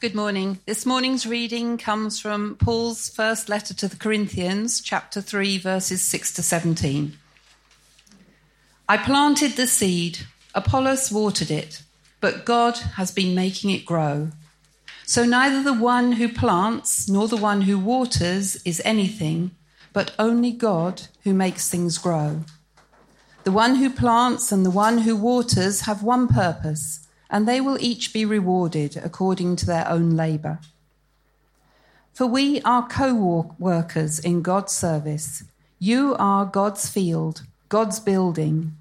Good 0.00 0.14
morning. 0.14 0.60
This 0.64 0.86
morning's 0.86 1.26
reading 1.26 1.76
comes 1.76 2.18
from 2.18 2.56
Paul's 2.56 3.10
first 3.10 3.50
letter 3.50 3.74
to 3.74 3.86
the 3.86 3.98
Corinthians, 3.98 4.80
chapter 4.80 5.20
3, 5.20 5.58
verses 5.58 6.00
6 6.00 6.32
to 6.36 6.42
17. 6.42 7.18
I 8.88 8.96
planted 8.96 9.52
the 9.56 9.66
seed, 9.66 10.20
Apollos 10.54 11.12
watered 11.12 11.50
it, 11.50 11.82
but 12.18 12.46
God 12.46 12.78
has 12.96 13.10
been 13.10 13.34
making 13.34 13.68
it 13.68 13.84
grow. 13.84 14.30
So 15.04 15.26
neither 15.26 15.62
the 15.62 15.74
one 15.74 16.12
who 16.12 16.30
plants 16.30 17.06
nor 17.06 17.28
the 17.28 17.36
one 17.36 17.60
who 17.60 17.78
waters 17.78 18.56
is 18.64 18.80
anything, 18.86 19.50
but 19.92 20.14
only 20.18 20.50
God 20.50 21.08
who 21.24 21.34
makes 21.34 21.68
things 21.68 21.98
grow. 21.98 22.44
The 23.44 23.52
one 23.52 23.74
who 23.74 23.90
plants 23.90 24.50
and 24.50 24.64
the 24.64 24.70
one 24.70 24.98
who 24.98 25.14
waters 25.14 25.82
have 25.82 26.02
one 26.02 26.26
purpose 26.26 26.99
and 27.30 27.46
they 27.46 27.60
will 27.60 27.78
each 27.80 28.12
be 28.12 28.24
rewarded 28.24 28.96
according 28.96 29.56
to 29.56 29.66
their 29.66 29.88
own 29.88 30.16
labour. 30.16 30.58
For 32.12 32.26
we 32.26 32.60
are 32.62 32.86
co 32.88 33.54
workers 33.58 34.18
in 34.18 34.42
God's 34.42 34.72
service. 34.72 35.44
You 35.78 36.16
are 36.18 36.44
God's 36.44 36.88
field, 36.88 37.44
God's 37.68 38.00
building. 38.00 38.76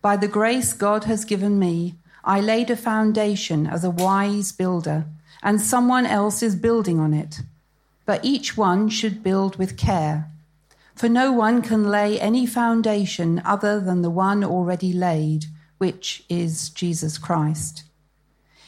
By 0.00 0.16
the 0.16 0.26
grace 0.26 0.72
God 0.72 1.04
has 1.04 1.24
given 1.24 1.58
me, 1.58 1.94
I 2.24 2.40
laid 2.40 2.70
a 2.70 2.76
foundation 2.76 3.66
as 3.66 3.84
a 3.84 3.90
wise 3.90 4.50
builder, 4.52 5.04
and 5.42 5.60
someone 5.60 6.06
else 6.06 6.42
is 6.42 6.56
building 6.56 6.98
on 6.98 7.12
it. 7.12 7.40
But 8.06 8.24
each 8.24 8.56
one 8.56 8.88
should 8.88 9.22
build 9.22 9.56
with 9.56 9.76
care. 9.76 10.28
For 10.94 11.08
no 11.08 11.30
one 11.30 11.62
can 11.62 11.88
lay 11.88 12.20
any 12.20 12.46
foundation 12.46 13.42
other 13.44 13.80
than 13.80 14.02
the 14.02 14.10
one 14.10 14.42
already 14.42 14.92
laid 14.92 15.46
which 15.82 16.22
is 16.28 16.70
Jesus 16.70 17.18
Christ. 17.18 17.82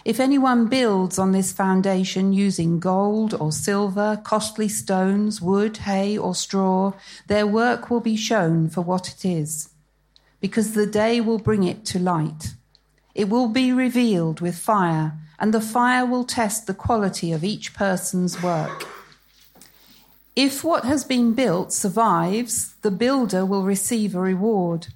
If 0.05 0.19
anyone 0.19 0.67
builds 0.67 1.17
on 1.17 1.31
this 1.31 1.53
foundation 1.53 2.33
using 2.33 2.81
gold 2.81 3.33
or 3.33 3.53
silver, 3.53 4.21
costly 4.25 4.67
stones, 4.67 5.41
wood, 5.41 5.77
hay, 5.77 6.19
or 6.19 6.35
straw, 6.35 6.93
their 7.29 7.47
work 7.47 7.89
will 7.89 8.01
be 8.01 8.17
shown 8.17 8.69
for 8.69 8.81
what 8.81 9.09
it 9.09 9.25
is, 9.25 9.69
because 10.41 10.73
the 10.73 10.89
day 10.89 11.21
will 11.21 11.39
bring 11.39 11.63
it 11.63 11.85
to 11.91 12.01
light. 12.01 12.55
It 13.15 13.29
will 13.29 13.47
be 13.47 13.73
revealed 13.73 14.41
with 14.41 14.59
fire, 14.59 15.13
and 15.39 15.55
the 15.55 15.69
fire 15.77 16.05
will 16.05 16.25
test 16.25 16.67
the 16.67 16.75
quality 16.75 17.31
of 17.31 17.45
each 17.45 17.75
person's 17.75 18.43
work. 18.43 18.89
If 20.35 20.65
what 20.65 20.85
has 20.85 21.05
been 21.05 21.33
built 21.33 21.73
survives, 21.73 22.75
the 22.83 22.91
builder 22.91 23.47
will 23.47 23.63
receive 23.63 24.17
a 24.17 24.21
reward. 24.33 24.89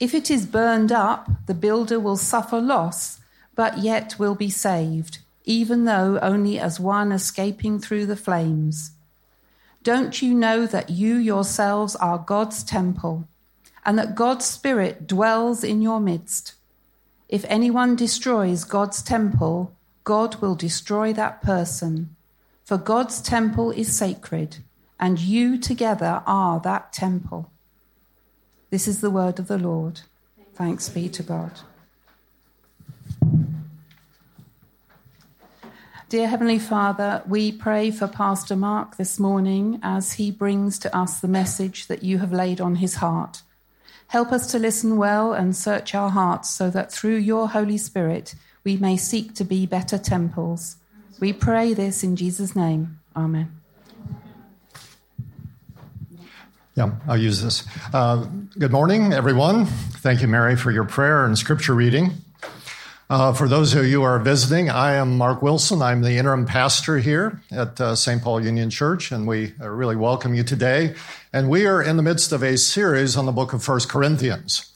If 0.00 0.14
it 0.14 0.30
is 0.30 0.46
burned 0.46 0.92
up, 0.92 1.28
the 1.46 1.54
builder 1.54 1.98
will 1.98 2.16
suffer 2.16 2.60
loss, 2.60 3.18
but 3.56 3.78
yet 3.78 4.16
will 4.18 4.36
be 4.36 4.50
saved, 4.50 5.18
even 5.44 5.84
though 5.84 6.20
only 6.22 6.58
as 6.58 6.78
one 6.78 7.10
escaping 7.10 7.80
through 7.80 8.06
the 8.06 8.16
flames. 8.16 8.92
Don't 9.82 10.22
you 10.22 10.34
know 10.34 10.66
that 10.66 10.90
you 10.90 11.16
yourselves 11.16 11.96
are 11.96 12.18
God's 12.18 12.62
temple, 12.62 13.26
and 13.84 13.98
that 13.98 14.14
God's 14.14 14.44
Spirit 14.44 15.06
dwells 15.06 15.64
in 15.64 15.82
your 15.82 15.98
midst? 15.98 16.54
If 17.28 17.44
anyone 17.48 17.96
destroys 17.96 18.64
God's 18.64 19.02
temple, 19.02 19.74
God 20.04 20.36
will 20.36 20.54
destroy 20.54 21.12
that 21.14 21.42
person. 21.42 22.14
For 22.64 22.78
God's 22.78 23.20
temple 23.20 23.72
is 23.72 23.96
sacred, 23.96 24.58
and 25.00 25.18
you 25.18 25.58
together 25.58 26.22
are 26.24 26.60
that 26.60 26.92
temple. 26.92 27.50
This 28.70 28.86
is 28.86 29.00
the 29.00 29.10
word 29.10 29.38
of 29.38 29.48
the 29.48 29.58
Lord. 29.58 30.02
Thanks 30.54 30.88
be 30.88 31.08
to 31.08 31.22
God. 31.22 31.52
Dear 36.10 36.28
Heavenly 36.28 36.58
Father, 36.58 37.22
we 37.26 37.52
pray 37.52 37.90
for 37.90 38.06
Pastor 38.08 38.56
Mark 38.56 38.96
this 38.96 39.18
morning 39.18 39.78
as 39.82 40.14
he 40.14 40.30
brings 40.30 40.78
to 40.80 40.96
us 40.96 41.20
the 41.20 41.28
message 41.28 41.86
that 41.86 42.02
you 42.02 42.18
have 42.18 42.32
laid 42.32 42.60
on 42.60 42.76
his 42.76 42.96
heart. 42.96 43.42
Help 44.08 44.32
us 44.32 44.50
to 44.52 44.58
listen 44.58 44.96
well 44.96 45.32
and 45.32 45.54
search 45.54 45.94
our 45.94 46.10
hearts 46.10 46.50
so 46.50 46.70
that 46.70 46.90
through 46.90 47.16
your 47.16 47.48
Holy 47.48 47.76
Spirit 47.76 48.34
we 48.64 48.76
may 48.76 48.96
seek 48.96 49.34
to 49.34 49.44
be 49.44 49.66
better 49.66 49.98
temples. 49.98 50.76
We 51.20 51.32
pray 51.32 51.74
this 51.74 52.02
in 52.02 52.16
Jesus' 52.16 52.56
name. 52.56 53.00
Amen. 53.14 53.57
Yeah, 56.78 56.92
I'll 57.08 57.18
use 57.18 57.42
this. 57.42 57.64
Uh, 57.92 58.24
good 58.56 58.70
morning, 58.70 59.12
everyone. 59.12 59.66
Thank 59.66 60.22
you, 60.22 60.28
Mary, 60.28 60.54
for 60.54 60.70
your 60.70 60.84
prayer 60.84 61.24
and 61.24 61.36
scripture 61.36 61.74
reading. 61.74 62.12
Uh, 63.10 63.32
for 63.32 63.48
those 63.48 63.74
of 63.74 63.84
you 63.84 63.94
who 63.94 64.02
are 64.04 64.20
visiting, 64.20 64.70
I 64.70 64.92
am 64.92 65.18
Mark 65.18 65.42
Wilson. 65.42 65.82
I'm 65.82 66.02
the 66.02 66.12
interim 66.12 66.46
pastor 66.46 66.98
here 66.98 67.42
at 67.50 67.80
uh, 67.80 67.96
St. 67.96 68.22
Paul 68.22 68.44
Union 68.44 68.70
Church, 68.70 69.10
and 69.10 69.26
we 69.26 69.54
uh, 69.60 69.68
really 69.68 69.96
welcome 69.96 70.34
you 70.34 70.44
today. 70.44 70.94
And 71.32 71.50
we 71.50 71.66
are 71.66 71.82
in 71.82 71.96
the 71.96 72.02
midst 72.04 72.30
of 72.30 72.44
a 72.44 72.56
series 72.56 73.16
on 73.16 73.26
the 73.26 73.32
book 73.32 73.52
of 73.52 73.64
First 73.64 73.88
Corinthians. 73.88 74.72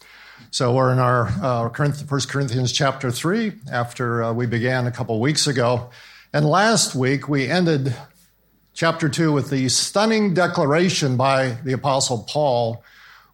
So 0.51 0.75
we're 0.75 0.93
in 0.93 0.99
our 0.99 1.29
uh, 1.41 1.69
First 2.09 2.29
Corinthians 2.29 2.73
chapter 2.73 3.13
3 3.13 3.53
after 3.71 4.25
uh, 4.25 4.33
we 4.33 4.47
began 4.47 4.89
a 4.89 4.91
couple 4.91 5.21
weeks 5.21 5.47
ago. 5.47 5.91
And 6.33 6.45
last 6.45 6.97
week 6.97 7.29
we 7.29 7.47
ended 7.47 7.95
chapter 8.75 9.09
2 9.09 9.33
with 9.33 9.51
the 9.51 9.69
stunning 9.69 10.35
declaration 10.35 11.17
by 11.17 11.59
the 11.65 11.73
Apostle 11.73 12.25
Paul 12.29 12.83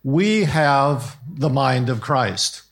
we 0.04 0.44
have 0.44 1.18
the 1.28 1.48
mind 1.48 1.90
of 1.90 2.00
Christ. 2.00 2.62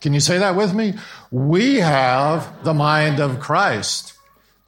Can 0.00 0.12
you 0.12 0.20
say 0.20 0.38
that 0.38 0.56
with 0.56 0.74
me? 0.74 0.94
We 1.30 1.76
have 1.76 2.64
the 2.64 2.74
mind 2.74 3.20
of 3.20 3.40
Christ. 3.40 4.14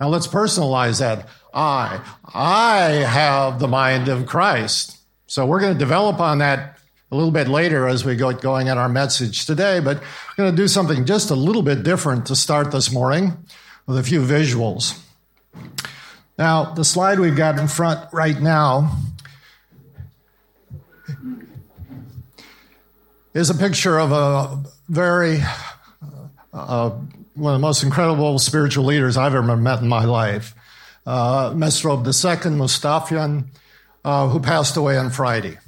Now 0.00 0.08
let's 0.08 0.26
personalize 0.26 1.00
that. 1.00 1.28
I, 1.52 2.00
I 2.32 2.88
have 3.06 3.58
the 3.60 3.68
mind 3.68 4.08
of 4.08 4.26
Christ. 4.26 4.98
So 5.26 5.46
we're 5.46 5.60
going 5.60 5.72
to 5.72 5.78
develop 5.78 6.20
on 6.20 6.38
that 6.38 6.78
a 7.12 7.16
little 7.16 7.30
bit 7.30 7.48
later 7.48 7.86
as 7.86 8.04
we 8.04 8.16
go 8.16 8.32
going 8.32 8.66
in 8.66 8.76
our 8.76 8.88
message 8.88 9.46
today, 9.46 9.78
but 9.78 9.98
we're 9.98 10.44
going 10.44 10.50
to 10.50 10.56
do 10.56 10.66
something 10.66 11.04
just 11.04 11.30
a 11.30 11.36
little 11.36 11.62
bit 11.62 11.84
different 11.84 12.26
to 12.26 12.36
start 12.36 12.72
this 12.72 12.90
morning 12.90 13.36
with 13.86 13.98
a 13.98 14.02
few 14.02 14.20
visuals. 14.20 14.98
Now, 16.36 16.74
the 16.74 16.84
slide 16.84 17.20
we've 17.20 17.36
got 17.36 17.60
in 17.60 17.68
front 17.68 18.12
right 18.12 18.40
now 18.40 18.96
is 23.32 23.50
a 23.50 23.54
picture 23.54 24.00
of 24.00 24.10
a 24.10 24.64
very, 24.88 25.38
uh, 26.52 26.90
one 27.34 27.54
of 27.54 27.60
the 27.60 27.64
most 27.64 27.84
incredible 27.84 28.40
spiritual 28.40 28.84
leaders 28.84 29.16
I've 29.16 29.34
ever 29.34 29.56
met 29.56 29.80
in 29.80 29.86
my 29.86 30.04
life. 30.04 30.54
Uh, 31.06 31.50
Mesrob 31.50 32.04
II 32.04 32.56
Mutafyan, 32.58 33.44
uh, 34.04 34.28
who 34.28 34.40
passed 34.40 34.76
away 34.76 34.98
on 34.98 35.10
Friday. 35.10 35.58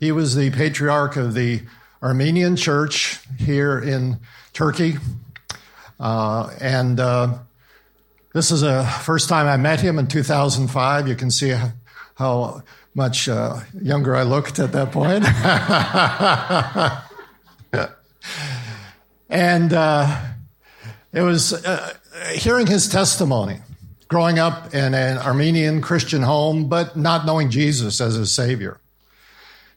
He 0.00 0.12
was 0.12 0.34
the 0.34 0.50
patriarch 0.50 1.16
of 1.16 1.32
the 1.32 1.62
Armenian 2.02 2.56
church 2.56 3.20
here 3.38 3.78
in 3.78 4.18
Turkey. 4.52 4.96
Uh, 5.98 6.50
and 6.60 7.00
uh, 7.00 7.38
this 8.34 8.50
is 8.50 8.62
the 8.62 8.82
first 9.02 9.28
time 9.28 9.46
I 9.46 9.56
met 9.56 9.80
him 9.80 9.96
in 9.96 10.08
2005. 10.08 11.06
You 11.06 11.14
can 11.14 11.30
see 11.30 11.54
how 12.16 12.64
much 12.92 13.28
uh, 13.28 13.60
younger 13.80 14.16
I 14.16 14.24
looked 14.24 14.58
at 14.58 14.72
that 14.72 14.90
point. 14.90 15.24
and 19.30 19.72
uh, 19.72 20.20
it 21.12 21.22
was 21.22 21.52
uh, 21.52 21.94
hearing 22.34 22.66
his 22.66 22.88
testimony, 22.88 23.60
growing 24.08 24.40
up 24.40 24.74
in 24.74 24.94
an 24.94 25.18
Armenian 25.18 25.80
Christian 25.80 26.22
home, 26.22 26.68
but 26.68 26.96
not 26.96 27.24
knowing 27.24 27.50
Jesus 27.50 28.00
as 28.00 28.14
his 28.14 28.34
Savior. 28.34 28.80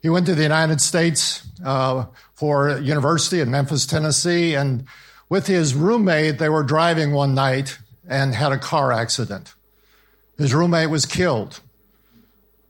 He 0.02 0.10
went 0.10 0.26
to 0.26 0.34
the 0.34 0.42
United 0.42 0.82
States 0.82 1.48
uh, 1.64 2.06
for 2.34 2.80
university 2.80 3.40
in 3.40 3.52
Memphis, 3.52 3.86
Tennessee, 3.86 4.56
and 4.56 4.86
with 5.30 5.46
his 5.46 5.76
roommate, 5.76 6.40
they 6.40 6.50
were 6.50 6.64
driving 6.64 7.12
one 7.12 7.36
night 7.36 7.78
and 8.08 8.34
had 8.34 8.52
a 8.52 8.58
car 8.58 8.92
accident. 8.92 9.54
His 10.38 10.54
roommate 10.54 10.90
was 10.90 11.06
killed, 11.06 11.60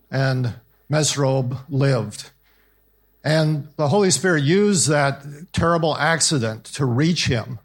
and 0.10 0.56
Mesrob 0.89 1.57
lived. 1.69 2.31
And 3.24 3.68
the 3.75 3.89
Holy 3.89 4.10
Spirit 4.10 4.44
used 4.44 4.88
that 4.88 5.24
terrible 5.51 5.98
accident 5.98 6.63
to 6.66 6.86
reach 6.86 7.28
him 7.28 7.60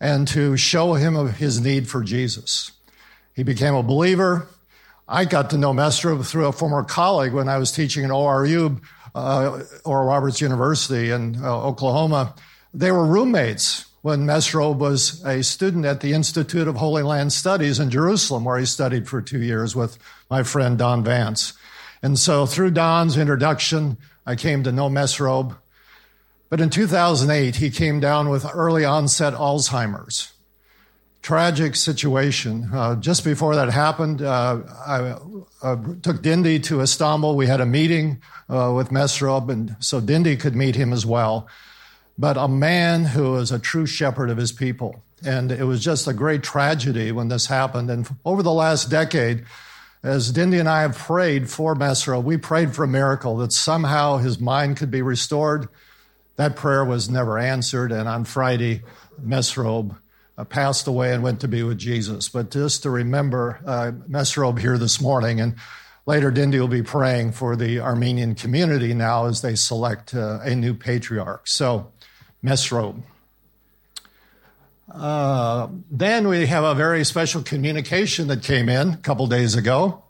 and 0.00 0.26
to 0.28 0.56
show 0.56 0.94
him 0.94 1.14
of 1.14 1.36
his 1.36 1.60
need 1.60 1.88
for 1.88 2.02
Jesus. 2.02 2.72
He 3.34 3.42
became 3.42 3.74
a 3.74 3.82
believer. 3.82 4.48
I 5.06 5.24
got 5.24 5.50
to 5.50 5.58
know 5.58 5.72
Mesrob 5.72 6.24
through 6.24 6.46
a 6.46 6.52
former 6.52 6.84
colleague 6.84 7.32
when 7.32 7.48
I 7.48 7.58
was 7.58 7.72
teaching 7.72 8.04
at 8.04 8.10
ORU, 8.10 8.80
uh, 9.14 9.60
Oral 9.84 10.06
Roberts 10.06 10.40
University 10.40 11.10
in 11.10 11.42
uh, 11.42 11.62
Oklahoma. 11.62 12.34
They 12.72 12.90
were 12.92 13.04
roommates 13.04 13.87
when 14.02 14.26
Mesrob 14.26 14.78
was 14.78 15.24
a 15.24 15.42
student 15.42 15.84
at 15.84 16.00
the 16.00 16.12
Institute 16.12 16.68
of 16.68 16.76
Holy 16.76 17.02
Land 17.02 17.32
Studies 17.32 17.80
in 17.80 17.90
Jerusalem, 17.90 18.44
where 18.44 18.58
he 18.58 18.66
studied 18.66 19.08
for 19.08 19.20
two 19.20 19.42
years 19.42 19.74
with 19.74 19.98
my 20.30 20.42
friend 20.42 20.78
Don 20.78 21.02
Vance. 21.02 21.52
And 22.02 22.18
so 22.18 22.46
through 22.46 22.70
Don's 22.70 23.16
introduction, 23.16 23.96
I 24.24 24.36
came 24.36 24.62
to 24.62 24.72
know 24.72 24.88
Mesrob. 24.88 25.56
But 26.48 26.60
in 26.60 26.70
2008, 26.70 27.56
he 27.56 27.70
came 27.70 28.00
down 28.00 28.30
with 28.30 28.46
early 28.54 28.84
onset 28.84 29.34
Alzheimer's. 29.34 30.32
tragic 31.20 31.74
situation. 31.76 32.70
Uh, 32.72 32.94
just 32.96 33.24
before 33.24 33.54
that 33.56 33.68
happened, 33.68 34.22
uh, 34.22 34.60
I 34.86 35.16
uh, 35.62 35.76
took 36.00 36.22
Dindi 36.22 36.62
to 36.64 36.80
Istanbul. 36.80 37.36
We 37.36 37.46
had 37.46 37.60
a 37.60 37.66
meeting 37.66 38.22
uh, 38.48 38.72
with 38.74 38.90
Mesrob, 38.90 39.50
and 39.50 39.76
so 39.80 40.00
Dindi 40.00 40.38
could 40.38 40.54
meet 40.54 40.76
him 40.76 40.92
as 40.92 41.04
well. 41.04 41.48
But 42.18 42.36
a 42.36 42.48
man 42.48 43.04
who 43.04 43.32
was 43.32 43.52
a 43.52 43.58
true 43.58 43.86
shepherd 43.86 44.28
of 44.28 44.38
his 44.38 44.50
people. 44.50 45.02
And 45.24 45.52
it 45.52 45.64
was 45.64 45.82
just 45.82 46.08
a 46.08 46.12
great 46.12 46.42
tragedy 46.42 47.12
when 47.12 47.28
this 47.28 47.46
happened. 47.46 47.90
And 47.90 48.08
over 48.24 48.42
the 48.42 48.52
last 48.52 48.90
decade, 48.90 49.44
as 50.02 50.32
Dindi 50.32 50.60
and 50.60 50.68
I 50.68 50.82
have 50.82 50.96
prayed 50.96 51.50
for 51.50 51.74
Mesro, 51.74 52.22
we 52.22 52.36
prayed 52.36 52.74
for 52.74 52.84
a 52.84 52.88
miracle 52.88 53.36
that 53.38 53.52
somehow 53.52 54.18
his 54.18 54.38
mind 54.38 54.76
could 54.76 54.90
be 54.90 55.02
restored. 55.02 55.68
That 56.36 56.56
prayer 56.56 56.84
was 56.84 57.10
never 57.10 57.38
answered. 57.38 57.90
And 57.90 58.08
on 58.08 58.24
Friday, 58.24 58.82
Mesrob 59.20 59.96
uh, 60.36 60.44
passed 60.44 60.86
away 60.86 61.12
and 61.12 61.22
went 61.22 61.40
to 61.40 61.48
be 61.48 61.64
with 61.64 61.78
Jesus. 61.78 62.28
But 62.28 62.50
just 62.50 62.84
to 62.84 62.90
remember 62.90 63.60
uh, 63.66 63.92
Mesrob 64.08 64.60
here 64.60 64.78
this 64.78 65.00
morning, 65.00 65.40
and 65.40 65.56
later 66.06 66.30
Dindi 66.30 66.60
will 66.60 66.68
be 66.68 66.82
praying 66.82 67.32
for 67.32 67.56
the 67.56 67.80
Armenian 67.80 68.36
community 68.36 68.94
now 68.94 69.26
as 69.26 69.42
they 69.42 69.56
select 69.56 70.14
uh, 70.14 70.38
a 70.42 70.54
new 70.54 70.74
patriarch. 70.74 71.48
So, 71.48 71.92
Mesrob. 72.42 73.02
Uh, 74.92 75.68
then 75.90 76.28
we 76.28 76.46
have 76.46 76.64
a 76.64 76.74
very 76.74 77.04
special 77.04 77.42
communication 77.42 78.28
that 78.28 78.42
came 78.42 78.68
in 78.68 78.90
a 78.90 78.96
couple 78.98 79.26
days 79.26 79.54
ago 79.54 80.02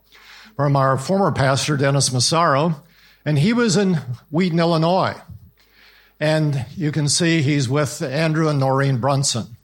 from 0.55 0.75
our 0.75 0.97
former 0.97 1.31
pastor, 1.31 1.75
Dennis 1.75 2.11
Massaro, 2.11 2.81
and 3.25 3.39
he 3.39 3.53
was 3.53 3.75
in 3.75 3.95
Wheaton, 4.31 4.59
Illinois. 4.59 5.15
And 6.19 6.65
you 6.75 6.91
can 6.91 7.07
see 7.07 7.41
he's 7.41 7.69
with 7.69 8.01
Andrew 8.01 8.49
and 8.49 8.59
Noreen 8.59 8.97
Brunson. 8.97 9.57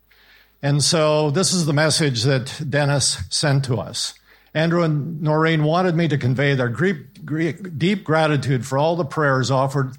And 0.61 0.83
so 0.83 1.31
this 1.31 1.53
is 1.53 1.65
the 1.65 1.73
message 1.73 2.23
that 2.23 2.61
Dennis 2.69 3.19
sent 3.29 3.65
to 3.65 3.77
us. 3.77 4.13
Andrew 4.53 4.83
and 4.83 5.21
Noreen 5.21 5.63
wanted 5.63 5.95
me 5.95 6.07
to 6.07 6.17
convey 6.17 6.55
their 6.55 6.69
deep 6.69 8.03
gratitude 8.03 8.65
for 8.65 8.77
all 8.77 8.95
the 8.95 9.05
prayers 9.05 9.51
offered 9.51 9.91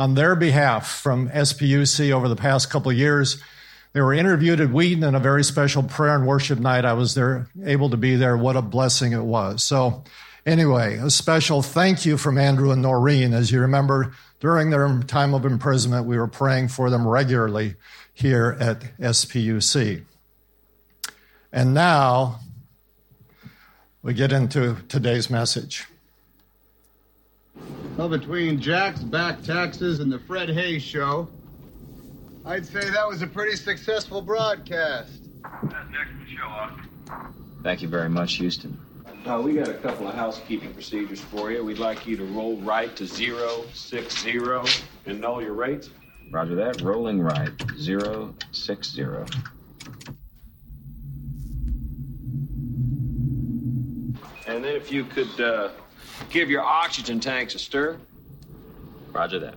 on 0.00 0.14
their 0.14 0.34
behalf 0.34 0.88
from 0.88 1.28
SPUC 1.28 2.10
over 2.10 2.28
the 2.28 2.36
past 2.36 2.70
couple 2.70 2.92
years 2.92 3.42
they 3.92 4.00
were 4.00 4.14
interviewed 4.14 4.60
at 4.60 4.70
Wheaton 4.70 5.02
in 5.02 5.14
a 5.14 5.20
very 5.20 5.42
special 5.42 5.82
prayer 5.82 6.14
and 6.14 6.26
worship 6.26 6.60
night. 6.60 6.84
I 6.84 6.92
was 6.92 7.14
there, 7.14 7.48
able 7.64 7.90
to 7.90 7.96
be 7.96 8.14
there. 8.14 8.36
What 8.36 8.56
a 8.56 8.62
blessing 8.62 9.12
it 9.12 9.22
was. 9.22 9.64
So, 9.64 10.04
anyway, 10.46 10.96
a 10.98 11.10
special 11.10 11.60
thank 11.60 12.06
you 12.06 12.16
from 12.16 12.38
Andrew 12.38 12.70
and 12.70 12.82
Noreen. 12.82 13.34
As 13.34 13.50
you 13.50 13.60
remember, 13.60 14.14
during 14.38 14.70
their 14.70 15.02
time 15.02 15.34
of 15.34 15.44
imprisonment, 15.44 16.06
we 16.06 16.16
were 16.16 16.28
praying 16.28 16.68
for 16.68 16.88
them 16.88 17.06
regularly 17.06 17.74
here 18.14 18.56
at 18.60 18.80
SPUC. 19.00 20.04
And 21.52 21.74
now 21.74 22.38
we 24.02 24.14
get 24.14 24.30
into 24.30 24.76
today's 24.88 25.28
message. 25.28 25.86
Well, 28.00 28.08
between 28.08 28.58
Jack's 28.62 29.02
back 29.02 29.42
taxes 29.42 30.00
and 30.00 30.10
the 30.10 30.18
Fred 30.20 30.48
Haise 30.48 30.80
show, 30.80 31.28
I'd 32.46 32.64
say 32.64 32.88
that 32.88 33.06
was 33.06 33.20
a 33.20 33.26
pretty 33.26 33.56
successful 33.56 34.22
broadcast. 34.22 35.20
next 35.42 36.30
show 36.34 36.46
off. 36.46 36.80
Thank 37.62 37.82
you 37.82 37.88
very 37.88 38.08
much, 38.08 38.36
Houston. 38.36 38.80
Uh, 39.26 39.42
we 39.44 39.52
got 39.52 39.68
a 39.68 39.74
couple 39.74 40.08
of 40.08 40.14
housekeeping 40.14 40.72
procedures 40.72 41.20
for 41.20 41.52
you. 41.52 41.62
We'd 41.62 41.78
like 41.78 42.06
you 42.06 42.16
to 42.16 42.24
roll 42.24 42.56
right 42.62 42.96
to 42.96 43.04
zero 43.06 43.66
six 43.74 44.18
zero 44.22 44.64
and 45.04 45.20
know 45.20 45.40
your 45.40 45.52
rates. 45.52 45.90
Roger 46.32 46.54
that. 46.54 46.80
Rolling 46.80 47.20
right. 47.20 47.52
Zero 47.76 48.34
six 48.50 48.90
zero. 48.90 49.26
And 54.46 54.64
then 54.64 54.74
if 54.74 54.90
you 54.90 55.04
could 55.04 55.38
uh, 55.38 55.68
give 56.28 56.50
your 56.50 56.62
oxygen 56.62 57.20
tanks 57.20 57.54
a 57.54 57.58
stir. 57.58 57.98
Roger 59.12 59.38
that. 59.38 59.54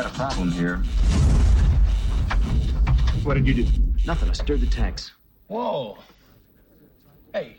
Problem 0.00 0.50
here. 0.50 0.76
What 3.22 3.34
did 3.34 3.46
you 3.46 3.54
do? 3.54 3.66
Nothing. 4.06 4.30
I 4.30 4.32
stirred 4.32 4.60
the 4.60 4.66
tanks. 4.66 5.12
Whoa. 5.48 5.98
Hey. 7.32 7.56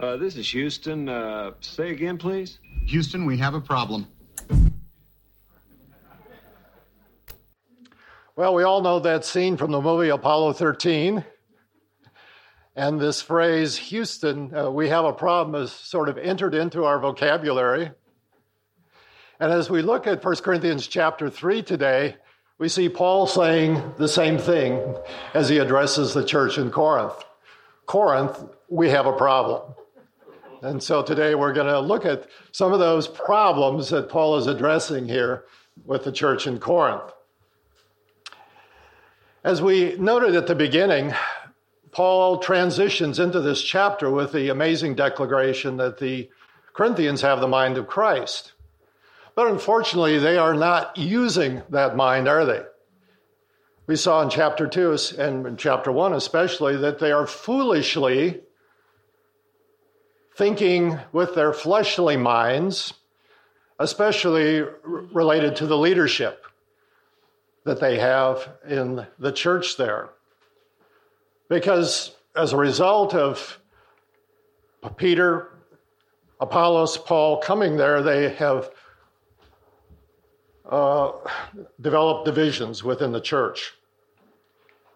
Uh, 0.00 0.16
this 0.16 0.36
is 0.36 0.48
Houston. 0.50 1.08
Uh, 1.08 1.52
say 1.60 1.90
again, 1.90 2.18
please. 2.18 2.58
Houston, 2.86 3.26
we 3.26 3.36
have 3.38 3.54
a 3.54 3.60
problem. 3.60 4.06
Well, 8.34 8.54
we 8.54 8.62
all 8.62 8.80
know 8.80 8.98
that 8.98 9.24
scene 9.26 9.56
from 9.58 9.70
the 9.70 9.80
movie 9.80 10.08
Apollo 10.08 10.54
13. 10.54 11.24
And 12.74 12.98
this 12.98 13.20
phrase, 13.20 13.76
Houston, 13.76 14.56
uh, 14.56 14.70
we 14.70 14.88
have 14.88 15.04
a 15.04 15.12
problem, 15.12 15.60
has 15.60 15.70
sort 15.70 16.08
of 16.08 16.16
entered 16.16 16.54
into 16.54 16.84
our 16.84 16.98
vocabulary. 16.98 17.90
And 19.42 19.50
as 19.50 19.68
we 19.68 19.82
look 19.82 20.06
at 20.06 20.24
1 20.24 20.36
Corinthians 20.36 20.86
chapter 20.86 21.28
3 21.28 21.64
today, 21.64 22.14
we 22.58 22.68
see 22.68 22.88
Paul 22.88 23.26
saying 23.26 23.94
the 23.98 24.06
same 24.06 24.38
thing 24.38 24.80
as 25.34 25.48
he 25.48 25.58
addresses 25.58 26.14
the 26.14 26.24
church 26.24 26.58
in 26.58 26.70
Corinth. 26.70 27.24
Corinth, 27.84 28.40
we 28.68 28.90
have 28.90 29.06
a 29.06 29.12
problem. 29.12 29.74
And 30.62 30.80
so 30.80 31.02
today 31.02 31.34
we're 31.34 31.52
going 31.52 31.66
to 31.66 31.80
look 31.80 32.06
at 32.06 32.28
some 32.52 32.72
of 32.72 32.78
those 32.78 33.08
problems 33.08 33.88
that 33.88 34.08
Paul 34.08 34.36
is 34.36 34.46
addressing 34.46 35.08
here 35.08 35.42
with 35.84 36.04
the 36.04 36.12
church 36.12 36.46
in 36.46 36.60
Corinth. 36.60 37.12
As 39.42 39.60
we 39.60 39.96
noted 39.98 40.36
at 40.36 40.46
the 40.46 40.54
beginning, 40.54 41.14
Paul 41.90 42.38
transitions 42.38 43.18
into 43.18 43.40
this 43.40 43.60
chapter 43.60 44.08
with 44.08 44.30
the 44.30 44.50
amazing 44.50 44.94
declaration 44.94 45.78
that 45.78 45.98
the 45.98 46.30
Corinthians 46.74 47.22
have 47.22 47.40
the 47.40 47.48
mind 47.48 47.76
of 47.76 47.88
Christ. 47.88 48.52
But 49.34 49.48
unfortunately, 49.48 50.18
they 50.18 50.36
are 50.36 50.54
not 50.54 50.96
using 50.96 51.62
that 51.70 51.96
mind, 51.96 52.28
are 52.28 52.44
they? 52.44 52.62
We 53.86 53.96
saw 53.96 54.22
in 54.22 54.30
chapter 54.30 54.66
2 54.66 54.96
and 55.18 55.46
in 55.46 55.56
chapter 55.56 55.90
1 55.90 56.14
especially 56.14 56.76
that 56.76 56.98
they 56.98 57.12
are 57.12 57.26
foolishly 57.26 58.40
thinking 60.34 60.98
with 61.12 61.34
their 61.34 61.52
fleshly 61.52 62.16
minds, 62.16 62.94
especially 63.78 64.64
related 64.82 65.56
to 65.56 65.66
the 65.66 65.76
leadership 65.76 66.46
that 67.64 67.80
they 67.80 67.98
have 67.98 68.48
in 68.68 69.06
the 69.18 69.32
church 69.32 69.76
there. 69.76 70.10
Because 71.48 72.16
as 72.34 72.52
a 72.52 72.56
result 72.56 73.14
of 73.14 73.60
Peter, 74.96 75.48
Apollos, 76.40 76.96
Paul 76.96 77.38
coming 77.38 77.76
there, 77.76 78.02
they 78.02 78.30
have 78.34 78.70
uh, 80.72 81.12
developed 81.82 82.24
divisions 82.24 82.82
within 82.82 83.12
the 83.12 83.20
church. 83.20 83.74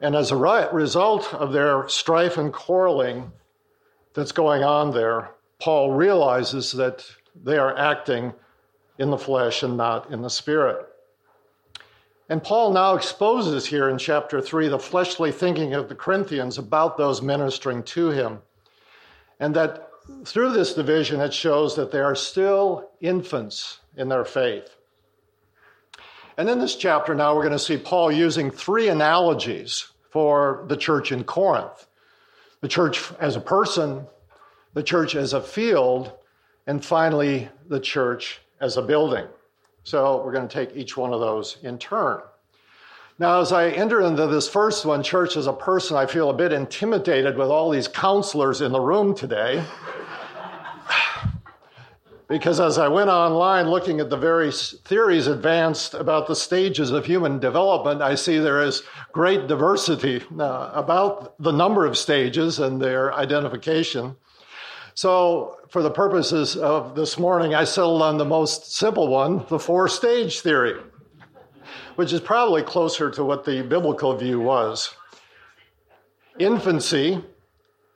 And 0.00 0.16
as 0.16 0.30
a 0.30 0.36
result 0.72 1.32
of 1.34 1.52
their 1.52 1.86
strife 1.88 2.38
and 2.38 2.50
quarreling 2.52 3.30
that's 4.14 4.32
going 4.32 4.64
on 4.64 4.92
there, 4.92 5.32
Paul 5.60 5.92
realizes 5.92 6.72
that 6.72 7.04
they 7.44 7.58
are 7.58 7.76
acting 7.76 8.32
in 8.98 9.10
the 9.10 9.18
flesh 9.18 9.62
and 9.62 9.76
not 9.76 10.10
in 10.10 10.22
the 10.22 10.30
spirit. 10.30 10.86
And 12.30 12.42
Paul 12.42 12.72
now 12.72 12.94
exposes 12.94 13.66
here 13.66 13.90
in 13.90 13.98
chapter 13.98 14.40
3 14.40 14.68
the 14.68 14.78
fleshly 14.78 15.30
thinking 15.30 15.74
of 15.74 15.90
the 15.90 15.94
Corinthians 15.94 16.56
about 16.56 16.96
those 16.96 17.20
ministering 17.20 17.82
to 17.84 18.08
him. 18.08 18.38
And 19.38 19.54
that 19.54 19.90
through 20.24 20.52
this 20.52 20.72
division, 20.72 21.20
it 21.20 21.34
shows 21.34 21.76
that 21.76 21.92
they 21.92 22.00
are 22.00 22.14
still 22.14 22.90
infants 23.00 23.80
in 23.96 24.08
their 24.08 24.24
faith. 24.24 24.75
And 26.38 26.50
in 26.50 26.58
this 26.58 26.76
chapter 26.76 27.14
now, 27.14 27.34
we're 27.34 27.42
going 27.42 27.52
to 27.52 27.58
see 27.58 27.78
Paul 27.78 28.12
using 28.12 28.50
three 28.50 28.88
analogies 28.88 29.88
for 30.10 30.64
the 30.68 30.76
church 30.76 31.12
in 31.12 31.24
Corinth 31.24 31.86
the 32.62 32.68
church 32.68 33.12
as 33.20 33.36
a 33.36 33.40
person, 33.40 34.06
the 34.72 34.82
church 34.82 35.14
as 35.14 35.34
a 35.34 35.40
field, 35.40 36.10
and 36.66 36.84
finally, 36.84 37.48
the 37.68 37.78
church 37.78 38.40
as 38.60 38.76
a 38.76 38.82
building. 38.82 39.26
So 39.84 40.22
we're 40.24 40.32
going 40.32 40.48
to 40.48 40.52
take 40.52 40.74
each 40.74 40.96
one 40.96 41.12
of 41.12 41.20
those 41.20 41.58
in 41.62 41.78
turn. 41.78 42.22
Now, 43.18 43.40
as 43.40 43.52
I 43.52 43.68
enter 43.68 44.02
into 44.02 44.26
this 44.26 44.48
first 44.48 44.84
one, 44.84 45.02
church 45.02 45.36
as 45.36 45.46
a 45.46 45.52
person, 45.52 45.96
I 45.96 46.06
feel 46.06 46.28
a 46.28 46.34
bit 46.34 46.52
intimidated 46.52 47.36
with 47.36 47.48
all 47.48 47.70
these 47.70 47.88
counselors 47.88 48.62
in 48.62 48.72
the 48.72 48.80
room 48.80 49.14
today. 49.14 49.62
Because 52.28 52.58
as 52.58 52.76
I 52.76 52.88
went 52.88 53.08
online 53.08 53.68
looking 53.68 54.00
at 54.00 54.10
the 54.10 54.16
various 54.16 54.72
theories 54.84 55.28
advanced 55.28 55.94
about 55.94 56.26
the 56.26 56.34
stages 56.34 56.90
of 56.90 57.06
human 57.06 57.38
development, 57.38 58.02
I 58.02 58.16
see 58.16 58.38
there 58.38 58.62
is 58.62 58.82
great 59.12 59.46
diversity 59.46 60.22
uh, 60.38 60.70
about 60.74 61.40
the 61.40 61.52
number 61.52 61.86
of 61.86 61.96
stages 61.96 62.58
and 62.58 62.80
their 62.80 63.14
identification. 63.14 64.16
So, 64.94 65.58
for 65.68 65.82
the 65.82 65.90
purposes 65.90 66.56
of 66.56 66.96
this 66.96 67.18
morning, 67.18 67.54
I 67.54 67.64
settled 67.64 68.02
on 68.02 68.18
the 68.18 68.24
most 68.24 68.74
simple 68.74 69.08
one 69.08 69.44
the 69.48 69.58
four 69.58 69.88
stage 69.88 70.40
theory, 70.40 70.80
which 71.96 72.12
is 72.12 72.20
probably 72.20 72.62
closer 72.62 73.10
to 73.10 73.22
what 73.22 73.44
the 73.44 73.62
biblical 73.62 74.16
view 74.16 74.40
was 74.40 74.94
infancy, 76.38 77.22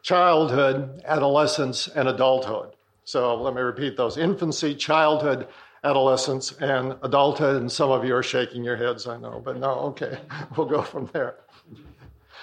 childhood, 0.02 1.02
adolescence, 1.04 1.88
and 1.88 2.08
adulthood. 2.08 2.74
So, 3.10 3.34
let 3.34 3.54
me 3.54 3.60
repeat 3.60 3.96
those 3.96 4.16
infancy, 4.16 4.72
childhood, 4.72 5.48
adolescence, 5.82 6.52
and 6.60 6.94
adulthood. 7.02 7.56
And 7.56 7.72
some 7.72 7.90
of 7.90 8.04
you 8.04 8.14
are 8.14 8.22
shaking 8.22 8.62
your 8.62 8.76
heads, 8.76 9.08
I 9.08 9.16
know, 9.16 9.42
but 9.44 9.58
no, 9.58 9.70
okay, 9.90 10.20
we'll 10.56 10.68
go 10.68 10.80
from 10.80 11.10
there. 11.12 11.34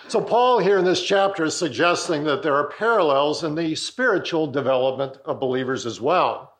So, 0.09 0.19
Paul 0.19 0.59
here 0.59 0.77
in 0.77 0.83
this 0.83 1.01
chapter 1.01 1.45
is 1.45 1.55
suggesting 1.55 2.25
that 2.25 2.43
there 2.43 2.53
are 2.53 2.67
parallels 2.67 3.45
in 3.45 3.55
the 3.55 3.75
spiritual 3.75 4.45
development 4.45 5.15
of 5.24 5.39
believers 5.39 5.86
as 5.86 6.01
well. 6.01 6.57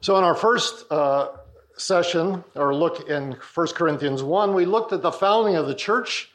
So, 0.00 0.18
in 0.18 0.24
our 0.24 0.34
first 0.34 0.90
uh, 0.90 1.28
session, 1.76 2.42
or 2.56 2.74
look 2.74 3.08
in 3.08 3.36
1 3.54 3.66
Corinthians 3.76 4.24
1, 4.24 4.54
we 4.54 4.64
looked 4.64 4.92
at 4.92 5.02
the 5.02 5.12
founding 5.12 5.54
of 5.54 5.68
the 5.68 5.74
church 5.76 6.32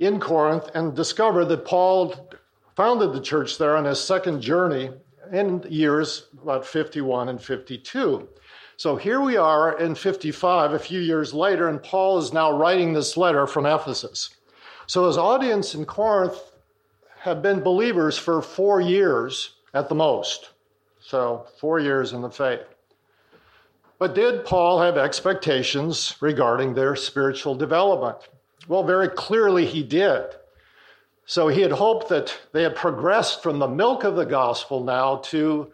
in 0.00 0.18
Corinth 0.18 0.68
and 0.74 0.96
discovered 0.96 1.44
that 1.44 1.64
Paul 1.64 2.28
founded 2.74 3.12
the 3.12 3.20
church 3.20 3.56
there 3.56 3.76
on 3.76 3.84
his 3.84 4.02
second 4.02 4.40
journey 4.40 4.90
in 5.32 5.64
years 5.68 6.26
about 6.42 6.66
51 6.66 7.28
and 7.28 7.40
52. 7.40 8.28
So 8.76 8.96
here 8.96 9.20
we 9.20 9.36
are 9.36 9.78
in 9.78 9.94
55, 9.94 10.72
a 10.72 10.78
few 10.78 11.00
years 11.00 11.32
later, 11.32 11.68
and 11.68 11.82
Paul 11.82 12.18
is 12.18 12.32
now 12.32 12.50
writing 12.50 12.92
this 12.92 13.16
letter 13.16 13.46
from 13.46 13.66
Ephesus. 13.66 14.30
So 14.86 15.06
his 15.06 15.16
audience 15.16 15.74
in 15.74 15.84
Corinth 15.84 16.38
have 17.20 17.40
been 17.40 17.60
believers 17.60 18.18
for 18.18 18.42
four 18.42 18.80
years 18.80 19.54
at 19.72 19.88
the 19.88 19.94
most. 19.94 20.50
So, 21.00 21.46
four 21.58 21.80
years 21.80 22.14
in 22.14 22.22
the 22.22 22.30
faith. 22.30 22.64
But 23.98 24.14
did 24.14 24.44
Paul 24.44 24.80
have 24.80 24.96
expectations 24.96 26.16
regarding 26.20 26.74
their 26.74 26.96
spiritual 26.96 27.54
development? 27.54 28.16
Well, 28.68 28.82
very 28.82 29.08
clearly 29.08 29.66
he 29.66 29.82
did. 29.82 30.24
So 31.26 31.48
he 31.48 31.62
had 31.62 31.72
hoped 31.72 32.08
that 32.10 32.36
they 32.52 32.62
had 32.62 32.76
progressed 32.76 33.42
from 33.42 33.58
the 33.58 33.68
milk 33.68 34.04
of 34.04 34.16
the 34.16 34.26
gospel 34.26 34.84
now 34.84 35.16
to 35.24 35.72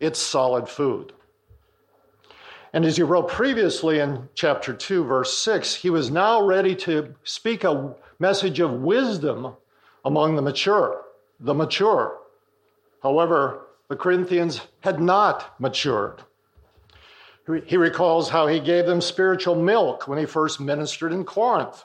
its 0.00 0.18
solid 0.18 0.68
food. 0.68 1.12
And 2.72 2.84
as 2.84 2.96
he 2.96 3.02
wrote 3.02 3.28
previously 3.28 3.98
in 3.98 4.28
chapter 4.34 4.72
2, 4.72 5.04
verse 5.04 5.36
6, 5.38 5.74
he 5.74 5.90
was 5.90 6.10
now 6.10 6.42
ready 6.42 6.74
to 6.76 7.14
speak 7.24 7.64
a 7.64 7.94
message 8.18 8.60
of 8.60 8.72
wisdom 8.72 9.54
among 10.04 10.36
the 10.36 10.42
mature, 10.42 11.02
the 11.40 11.54
mature. 11.54 12.18
However, 13.02 13.66
the 13.88 13.96
Corinthians 13.96 14.60
had 14.80 15.00
not 15.00 15.60
matured. 15.60 16.22
He 17.66 17.76
recalls 17.76 18.28
how 18.28 18.46
he 18.46 18.60
gave 18.60 18.86
them 18.86 19.00
spiritual 19.00 19.56
milk 19.56 20.06
when 20.06 20.18
he 20.18 20.26
first 20.26 20.60
ministered 20.60 21.12
in 21.12 21.24
Corinth. 21.24 21.84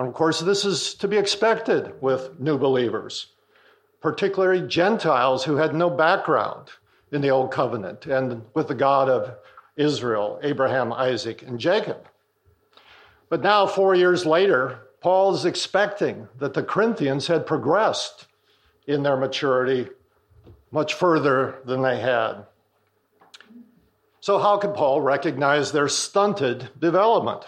And 0.00 0.08
of 0.08 0.14
course, 0.14 0.40
this 0.40 0.64
is 0.64 0.94
to 0.94 1.06
be 1.06 1.18
expected 1.18 1.92
with 2.00 2.40
new 2.40 2.56
believers, 2.56 3.26
particularly 4.00 4.66
Gentiles 4.66 5.44
who 5.44 5.56
had 5.56 5.74
no 5.74 5.90
background 5.90 6.70
in 7.12 7.20
the 7.20 7.28
Old 7.28 7.52
Covenant 7.52 8.06
and 8.06 8.42
with 8.54 8.68
the 8.68 8.74
God 8.74 9.10
of 9.10 9.36
Israel, 9.76 10.40
Abraham, 10.42 10.90
Isaac, 10.90 11.42
and 11.42 11.60
Jacob. 11.60 12.08
But 13.28 13.42
now, 13.42 13.66
four 13.66 13.94
years 13.94 14.24
later, 14.24 14.86
Paul 15.02 15.34
is 15.34 15.44
expecting 15.44 16.28
that 16.38 16.54
the 16.54 16.62
Corinthians 16.62 17.26
had 17.26 17.44
progressed 17.44 18.26
in 18.86 19.02
their 19.02 19.18
maturity 19.18 19.90
much 20.70 20.94
further 20.94 21.58
than 21.66 21.82
they 21.82 22.00
had. 22.00 22.46
So, 24.20 24.38
how 24.38 24.56
could 24.56 24.72
Paul 24.72 25.02
recognize 25.02 25.72
their 25.72 25.88
stunted 25.88 26.70
development? 26.78 27.44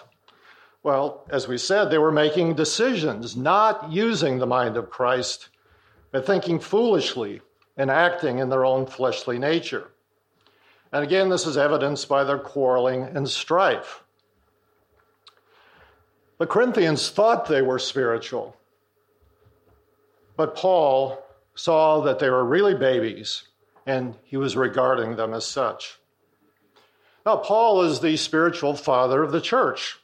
Well, 0.83 1.25
as 1.31 1.47
we 1.47 1.59
said, 1.59 1.91
they 1.91 1.99
were 1.99 2.13
making 2.13 2.55
decisions, 2.55 3.37
not 3.37 3.93
using 3.93 4.39
the 4.39 4.47
mind 4.47 4.77
of 4.77 4.91
Christ, 4.91 5.49
but 6.11 6.27
thinking 6.27 6.59
foolishly 6.59 7.41
and 7.77 7.91
acting 7.91 8.39
in 8.39 8.49
their 8.49 8.65
own 8.65 8.87
fleshly 8.87 9.39
nature. 9.39 9.89
And 10.93 11.05
again, 11.05 11.29
this 11.29 11.47
is 11.47 11.57
evidenced 11.57 12.09
by 12.09 12.25
their 12.25 12.39
quarreling 12.39 13.05
and 13.05 13.29
strife. 13.29 14.03
The 16.39 16.47
Corinthians 16.47 17.11
thought 17.11 17.47
they 17.47 17.63
were 17.63 17.79
spiritual, 17.79 18.57
but 20.37 20.57
Paul 20.57 21.25
saw 21.55 22.01
that 22.01 22.19
they 22.19 22.29
were 22.29 22.45
really 22.45 22.75
babies, 22.75 23.45
and 23.87 24.17
he 24.25 24.37
was 24.37 24.57
regarding 24.57 25.15
them 25.15 25.33
as 25.33 25.47
such. 25.47 25.99
Now, 27.25 27.37
Paul 27.37 27.83
is 27.83 28.01
the 28.01 28.17
spiritual 28.17 28.75
father 28.75 29.23
of 29.23 29.31
the 29.31 29.41
church. 29.41 30.01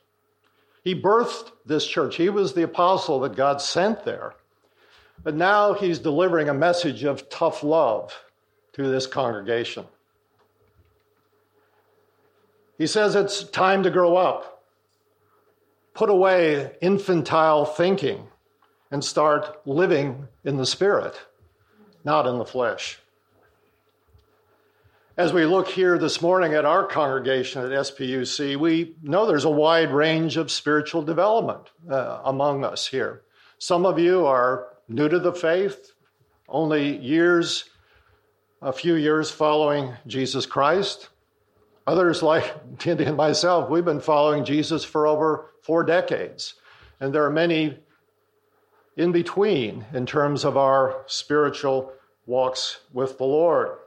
He 0.88 0.94
birthed 0.94 1.52
this 1.66 1.86
church, 1.86 2.16
he 2.16 2.30
was 2.30 2.54
the 2.54 2.62
apostle 2.62 3.20
that 3.20 3.36
God 3.36 3.60
sent 3.60 4.06
there. 4.06 4.32
But 5.22 5.34
now 5.34 5.74
he's 5.74 5.98
delivering 5.98 6.48
a 6.48 6.54
message 6.54 7.04
of 7.04 7.28
tough 7.28 7.62
love 7.62 8.18
to 8.72 8.88
this 8.88 9.06
congregation. 9.06 9.84
He 12.78 12.86
says 12.86 13.16
it's 13.16 13.44
time 13.44 13.82
to 13.82 13.90
grow 13.90 14.16
up 14.16 14.62
put 15.92 16.08
away 16.08 16.74
infantile 16.80 17.66
thinking 17.66 18.26
and 18.90 19.04
start 19.04 19.60
living 19.66 20.26
in 20.44 20.56
the 20.56 20.64
spirit, 20.64 21.20
not 22.02 22.26
in 22.26 22.38
the 22.38 22.46
flesh. 22.46 22.98
As 25.18 25.32
we 25.32 25.46
look 25.46 25.66
here 25.66 25.98
this 25.98 26.22
morning 26.22 26.54
at 26.54 26.64
our 26.64 26.86
congregation 26.86 27.64
at 27.64 27.72
SPUC, 27.72 28.56
we 28.56 28.94
know 29.02 29.26
there's 29.26 29.46
a 29.46 29.50
wide 29.50 29.90
range 29.90 30.36
of 30.36 30.48
spiritual 30.48 31.02
development 31.02 31.70
uh, 31.90 32.20
among 32.24 32.64
us 32.64 32.86
here. 32.86 33.22
Some 33.58 33.84
of 33.84 33.98
you 33.98 34.26
are 34.26 34.68
new 34.88 35.08
to 35.08 35.18
the 35.18 35.32
faith, 35.32 35.90
only 36.48 36.98
years, 36.98 37.64
a 38.62 38.72
few 38.72 38.94
years 38.94 39.28
following 39.28 39.92
Jesus 40.06 40.46
Christ. 40.46 41.08
Others, 41.88 42.22
like 42.22 42.54
Dindi 42.76 43.08
and 43.08 43.16
myself, 43.16 43.68
we've 43.68 43.84
been 43.84 44.00
following 44.00 44.44
Jesus 44.44 44.84
for 44.84 45.08
over 45.08 45.50
four 45.62 45.82
decades. 45.82 46.54
And 47.00 47.12
there 47.12 47.24
are 47.24 47.30
many 47.30 47.76
in 48.96 49.10
between 49.10 49.84
in 49.92 50.06
terms 50.06 50.44
of 50.44 50.56
our 50.56 51.02
spiritual 51.06 51.92
walks 52.24 52.82
with 52.92 53.18
the 53.18 53.24
Lord. 53.24 53.78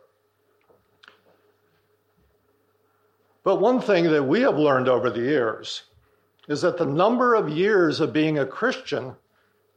But 3.43 3.61
one 3.61 3.81
thing 3.81 4.05
that 4.11 4.23
we 4.23 4.41
have 4.41 4.57
learned 4.57 4.87
over 4.87 5.09
the 5.09 5.21
years 5.21 5.83
is 6.47 6.61
that 6.61 6.77
the 6.77 6.85
number 6.85 7.35
of 7.35 7.49
years 7.49 7.99
of 7.99 8.13
being 8.13 8.39
a 8.39 8.45
Christian 8.45 9.15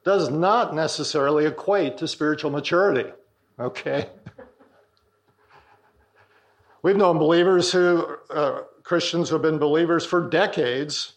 does 0.05 0.29
not 0.29 0.75
necessarily 0.75 1.47
equate 1.47 1.97
to 1.99 2.09
spiritual 2.09 2.51
maturity. 2.51 3.11
Okay? 3.59 4.09
We've 6.83 6.97
known 6.97 7.19
believers 7.19 7.73
who, 7.73 8.17
uh, 8.29 8.63
Christians 8.83 9.31
who 9.31 9.37
have 9.37 9.43
been 9.43 9.59
believers 9.59 10.05
for 10.05 10.29
decades, 10.29 11.15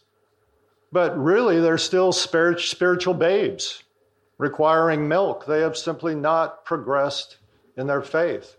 but 0.94 1.18
really 1.18 1.60
they're 1.60 1.78
still 1.78 2.14
spiritual 2.14 3.14
babes 3.14 3.84
requiring 4.38 5.08
milk. 5.08 5.46
They 5.46 5.60
have 5.62 5.76
simply 5.76 6.16
not 6.16 6.64
progressed 6.64 7.38
in 7.76 7.88
their 7.88 8.02
faith. 8.02 8.56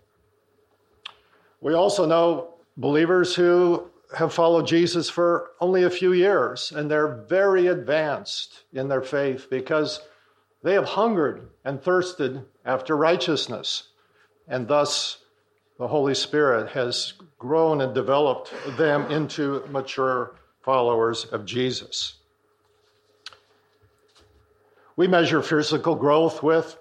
We 1.61 1.73
also 1.73 2.05
know 2.05 2.58
believers 2.79 3.35
who 3.35 3.91
have 4.17 4.33
followed 4.33 4.67
Jesus 4.67 5.11
for 5.11 5.51
only 5.61 5.83
a 5.83 5.91
few 5.91 6.13
years, 6.13 6.73
and 6.73 6.91
they're 6.91 7.25
very 7.29 7.67
advanced 7.67 8.63
in 8.73 8.89
their 8.89 9.03
faith 9.03 9.49
because 9.51 10.01
they 10.63 10.73
have 10.73 10.87
hungered 10.87 11.49
and 11.65 11.83
thirsted 11.83 12.43
after 12.65 12.97
righteousness, 12.97 13.89
and 14.47 14.67
thus 14.67 15.19
the 15.79 15.89
Holy 15.89 16.15
Spirit 16.15 16.71
has 16.71 17.13
grown 17.39 17.81
and 17.81 17.95
developed 17.95 18.53
them 18.77 19.11
into 19.11 19.65
mature 19.71 20.37
followers 20.63 21.27
of 21.27 21.45
Jesus. 21.45 22.15
We 24.97 25.07
measure 25.07 25.43
physical 25.43 25.95
growth 25.95 26.43
with 26.43 26.77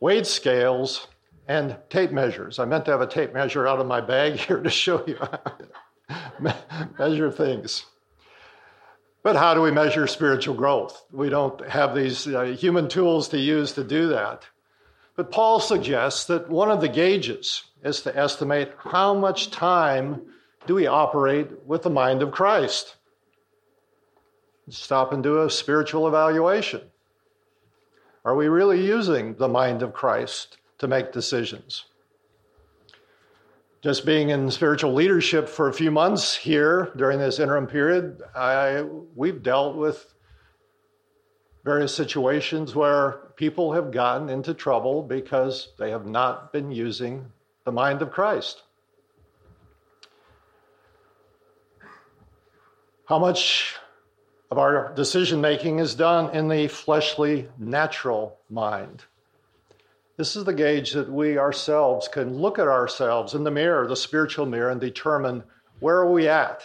weight 0.00 0.26
scales 0.26 1.08
and 1.52 1.76
tape 1.90 2.12
measures. 2.12 2.58
I 2.58 2.64
meant 2.64 2.86
to 2.86 2.92
have 2.92 3.02
a 3.02 3.06
tape 3.06 3.34
measure 3.34 3.68
out 3.68 3.78
of 3.78 3.86
my 3.86 4.00
bag 4.00 4.36
here 4.36 4.62
to 4.62 4.70
show 4.70 5.04
you. 5.06 5.18
How 6.08 6.88
measure 6.98 7.30
things. 7.30 7.84
But 9.22 9.36
how 9.36 9.54
do 9.54 9.60
we 9.60 9.70
measure 9.70 10.06
spiritual 10.06 10.54
growth? 10.54 11.04
We 11.12 11.28
don't 11.28 11.68
have 11.68 11.94
these 11.94 12.26
uh, 12.26 12.56
human 12.58 12.88
tools 12.88 13.28
to 13.28 13.38
use 13.38 13.72
to 13.72 13.84
do 13.84 14.08
that. 14.08 14.44
But 15.14 15.30
Paul 15.30 15.60
suggests 15.60 16.24
that 16.24 16.48
one 16.48 16.70
of 16.70 16.80
the 16.80 16.88
gauges 16.88 17.64
is 17.84 18.00
to 18.02 18.16
estimate 18.16 18.72
how 18.78 19.14
much 19.14 19.50
time 19.50 20.22
do 20.66 20.74
we 20.74 20.86
operate 20.86 21.50
with 21.66 21.82
the 21.82 21.90
mind 21.90 22.22
of 22.22 22.32
Christ. 22.32 22.96
Stop 24.70 25.12
and 25.12 25.22
do 25.22 25.42
a 25.42 25.50
spiritual 25.50 26.08
evaluation. 26.08 26.80
Are 28.24 28.34
we 28.34 28.48
really 28.48 28.84
using 28.84 29.34
the 29.34 29.48
mind 29.48 29.82
of 29.82 29.92
Christ 29.92 30.56
to 30.82 30.88
make 30.88 31.12
decisions? 31.12 31.84
Just 33.82 34.04
being 34.04 34.30
in 34.30 34.50
spiritual 34.50 34.92
leadership 34.92 35.48
for 35.48 35.68
a 35.68 35.72
few 35.72 35.90
months 35.90 36.36
here 36.36 36.92
during 36.96 37.18
this 37.18 37.38
interim 37.38 37.66
period, 37.68 38.20
I, 38.34 38.82
we've 39.14 39.42
dealt 39.42 39.76
with 39.76 40.12
various 41.64 41.94
situations 41.94 42.74
where 42.74 43.32
people 43.36 43.72
have 43.72 43.92
gotten 43.92 44.28
into 44.28 44.54
trouble 44.54 45.02
because 45.02 45.72
they 45.78 45.90
have 45.90 46.06
not 46.06 46.52
been 46.52 46.72
using 46.72 47.30
the 47.64 47.72
mind 47.72 48.02
of 48.02 48.10
Christ. 48.10 48.64
How 53.04 53.20
much 53.20 53.76
of 54.50 54.58
our 54.58 54.92
decision 54.94 55.40
making 55.40 55.78
is 55.78 55.94
done 55.94 56.34
in 56.34 56.48
the 56.48 56.66
fleshly, 56.66 57.48
natural 57.56 58.38
mind? 58.50 59.04
This 60.16 60.36
is 60.36 60.44
the 60.44 60.52
gauge 60.52 60.92
that 60.92 61.10
we 61.10 61.38
ourselves 61.38 62.06
can 62.06 62.38
look 62.38 62.58
at 62.58 62.68
ourselves 62.68 63.34
in 63.34 63.44
the 63.44 63.50
mirror, 63.50 63.86
the 63.86 63.96
spiritual 63.96 64.44
mirror, 64.44 64.70
and 64.70 64.80
determine 64.80 65.42
where 65.80 65.96
are 65.96 66.10
we 66.10 66.28
at? 66.28 66.62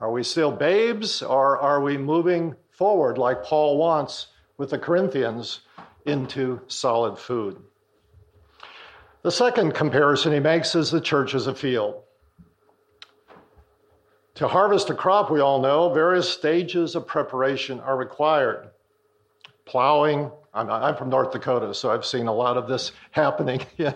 Are 0.00 0.10
we 0.10 0.22
still 0.22 0.50
babes 0.50 1.22
or 1.22 1.58
are 1.58 1.80
we 1.80 1.98
moving 1.98 2.56
forward 2.70 3.18
like 3.18 3.44
Paul 3.44 3.76
wants 3.76 4.28
with 4.56 4.70
the 4.70 4.78
Corinthians 4.78 5.60
into 6.06 6.60
solid 6.66 7.18
food? 7.18 7.62
The 9.22 9.30
second 9.30 9.72
comparison 9.74 10.32
he 10.32 10.40
makes 10.40 10.74
is 10.74 10.90
the 10.90 11.00
church 11.00 11.34
as 11.34 11.46
a 11.46 11.54
field. 11.54 12.02
To 14.36 14.48
harvest 14.48 14.90
a 14.90 14.94
crop, 14.94 15.30
we 15.30 15.40
all 15.40 15.60
know, 15.60 15.92
various 15.92 16.28
stages 16.28 16.96
of 16.96 17.06
preparation 17.06 17.78
are 17.80 17.96
required. 17.96 18.70
Plowing, 19.66 20.30
I'm, 20.52 20.70
I'm 20.70 20.96
from 20.96 21.10
North 21.10 21.32
Dakota, 21.32 21.74
so 21.74 21.90
I've 21.90 22.04
seen 22.04 22.26
a 22.26 22.32
lot 22.32 22.56
of 22.56 22.68
this 22.68 22.92
happening 23.10 23.60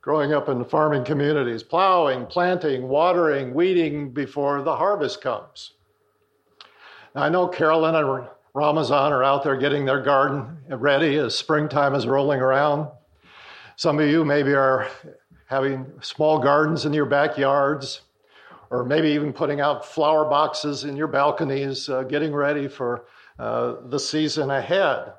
growing 0.00 0.32
up 0.32 0.48
in 0.48 0.64
farming 0.64 1.04
communities. 1.04 1.62
Plowing, 1.62 2.26
planting, 2.26 2.88
watering, 2.88 3.54
weeding 3.54 4.10
before 4.12 4.62
the 4.62 4.76
harvest 4.76 5.20
comes. 5.20 5.72
Now, 7.14 7.22
I 7.22 7.28
know 7.28 7.48
Carolyn 7.48 7.94
and 7.94 8.28
Ramazan 8.54 9.12
are 9.12 9.24
out 9.24 9.42
there 9.42 9.56
getting 9.56 9.84
their 9.84 10.02
garden 10.02 10.58
ready 10.68 11.16
as 11.16 11.34
springtime 11.34 11.94
is 11.94 12.06
rolling 12.06 12.40
around. 12.40 12.88
Some 13.76 13.98
of 13.98 14.08
you 14.08 14.24
maybe 14.24 14.54
are 14.54 14.88
having 15.46 15.86
small 16.00 16.38
gardens 16.38 16.84
in 16.84 16.92
your 16.92 17.06
backyards 17.06 18.02
or 18.70 18.84
maybe 18.84 19.08
even 19.08 19.32
putting 19.32 19.60
out 19.60 19.84
flower 19.84 20.24
boxes 20.24 20.84
in 20.84 20.96
your 20.96 21.06
balconies, 21.06 21.88
uh, 21.88 22.02
getting 22.02 22.34
ready 22.34 22.68
for 22.68 23.06
uh, 23.38 23.76
the 23.86 23.98
season 23.98 24.50
ahead. 24.50 25.12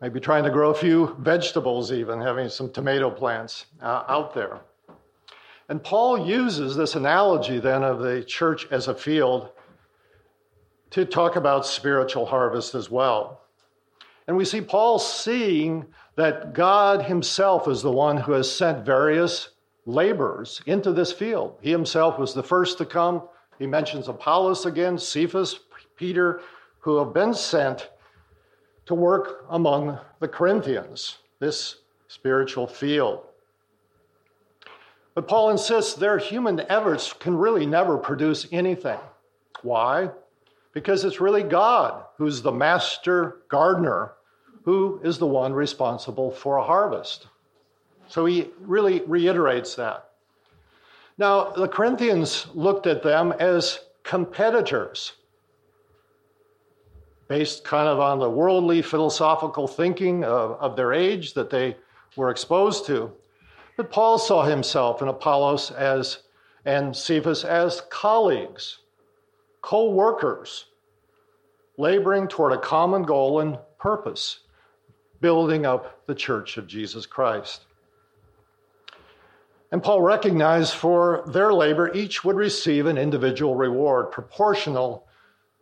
Maybe 0.00 0.20
trying 0.20 0.44
to 0.44 0.50
grow 0.50 0.70
a 0.70 0.74
few 0.74 1.14
vegetables, 1.18 1.92
even 1.92 2.20
having 2.20 2.48
some 2.48 2.70
tomato 2.70 3.10
plants 3.10 3.66
uh, 3.82 4.04
out 4.08 4.34
there. 4.34 4.60
And 5.68 5.82
Paul 5.82 6.26
uses 6.26 6.74
this 6.74 6.96
analogy 6.96 7.60
then 7.60 7.84
of 7.84 8.00
the 8.00 8.24
church 8.24 8.66
as 8.70 8.88
a 8.88 8.94
field 8.94 9.50
to 10.90 11.04
talk 11.04 11.36
about 11.36 11.66
spiritual 11.66 12.26
harvest 12.26 12.74
as 12.74 12.90
well. 12.90 13.42
And 14.26 14.36
we 14.36 14.44
see 14.44 14.60
Paul 14.60 14.98
seeing 14.98 15.86
that 16.16 16.52
God 16.52 17.02
himself 17.02 17.68
is 17.68 17.82
the 17.82 17.92
one 17.92 18.16
who 18.16 18.32
has 18.32 18.50
sent 18.50 18.84
various 18.84 19.50
laborers 19.86 20.60
into 20.66 20.92
this 20.92 21.12
field. 21.12 21.58
He 21.60 21.70
himself 21.70 22.18
was 22.18 22.34
the 22.34 22.42
first 22.42 22.78
to 22.78 22.84
come. 22.84 23.22
He 23.58 23.66
mentions 23.66 24.08
Apollos 24.08 24.66
again, 24.66 24.98
Cephas, 24.98 25.60
Peter, 26.00 26.40
who 26.78 26.96
have 26.96 27.12
been 27.12 27.34
sent 27.34 27.90
to 28.86 28.94
work 28.94 29.44
among 29.50 29.98
the 30.18 30.26
Corinthians, 30.26 31.18
this 31.40 31.76
spiritual 32.08 32.66
field. 32.66 33.22
But 35.14 35.28
Paul 35.28 35.50
insists 35.50 35.92
their 35.92 36.16
human 36.16 36.60
efforts 36.70 37.12
can 37.12 37.36
really 37.36 37.66
never 37.66 37.98
produce 37.98 38.48
anything. 38.50 38.98
Why? 39.60 40.08
Because 40.72 41.04
it's 41.04 41.20
really 41.20 41.42
God 41.42 42.02
who's 42.16 42.40
the 42.40 42.50
master 42.50 43.42
gardener, 43.48 44.12
who 44.64 45.00
is 45.04 45.18
the 45.18 45.26
one 45.26 45.52
responsible 45.52 46.30
for 46.30 46.56
a 46.56 46.64
harvest. 46.64 47.26
So 48.08 48.24
he 48.24 48.48
really 48.60 49.02
reiterates 49.06 49.74
that. 49.74 50.12
Now, 51.18 51.50
the 51.50 51.68
Corinthians 51.68 52.46
looked 52.54 52.86
at 52.86 53.02
them 53.02 53.32
as 53.38 53.80
competitors, 54.02 55.12
based 57.30 57.62
kind 57.62 57.86
of 57.86 58.00
on 58.00 58.18
the 58.18 58.28
worldly 58.28 58.82
philosophical 58.82 59.68
thinking 59.68 60.24
of, 60.24 60.58
of 60.58 60.74
their 60.74 60.92
age 60.92 61.32
that 61.32 61.48
they 61.48 61.76
were 62.16 62.28
exposed 62.28 62.84
to. 62.84 63.08
But 63.76 63.92
Paul 63.92 64.18
saw 64.18 64.42
himself 64.42 65.00
and 65.00 65.08
Apollos 65.08 65.70
as 65.70 66.24
and 66.64 66.94
Cephas 66.94 67.44
as 67.44 67.82
colleagues, 67.88 68.78
co 69.62 69.90
workers, 69.90 70.66
laboring 71.78 72.26
toward 72.26 72.52
a 72.52 72.58
common 72.58 73.04
goal 73.04 73.38
and 73.38 73.58
purpose, 73.78 74.40
building 75.20 75.64
up 75.64 76.04
the 76.06 76.16
church 76.16 76.56
of 76.56 76.66
Jesus 76.66 77.06
Christ. 77.06 77.66
And 79.70 79.80
Paul 79.80 80.02
recognized 80.02 80.74
for 80.74 81.22
their 81.28 81.54
labor, 81.54 81.94
each 81.94 82.24
would 82.24 82.34
receive 82.34 82.86
an 82.86 82.98
individual 82.98 83.54
reward 83.54 84.10
proportional 84.10 85.06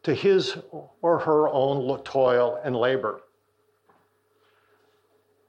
to 0.03 0.15
his 0.15 0.57
or 1.03 1.19
her 1.19 1.49
own 1.49 2.03
toil 2.03 2.61
and 2.65 2.77
labor. 2.77 3.21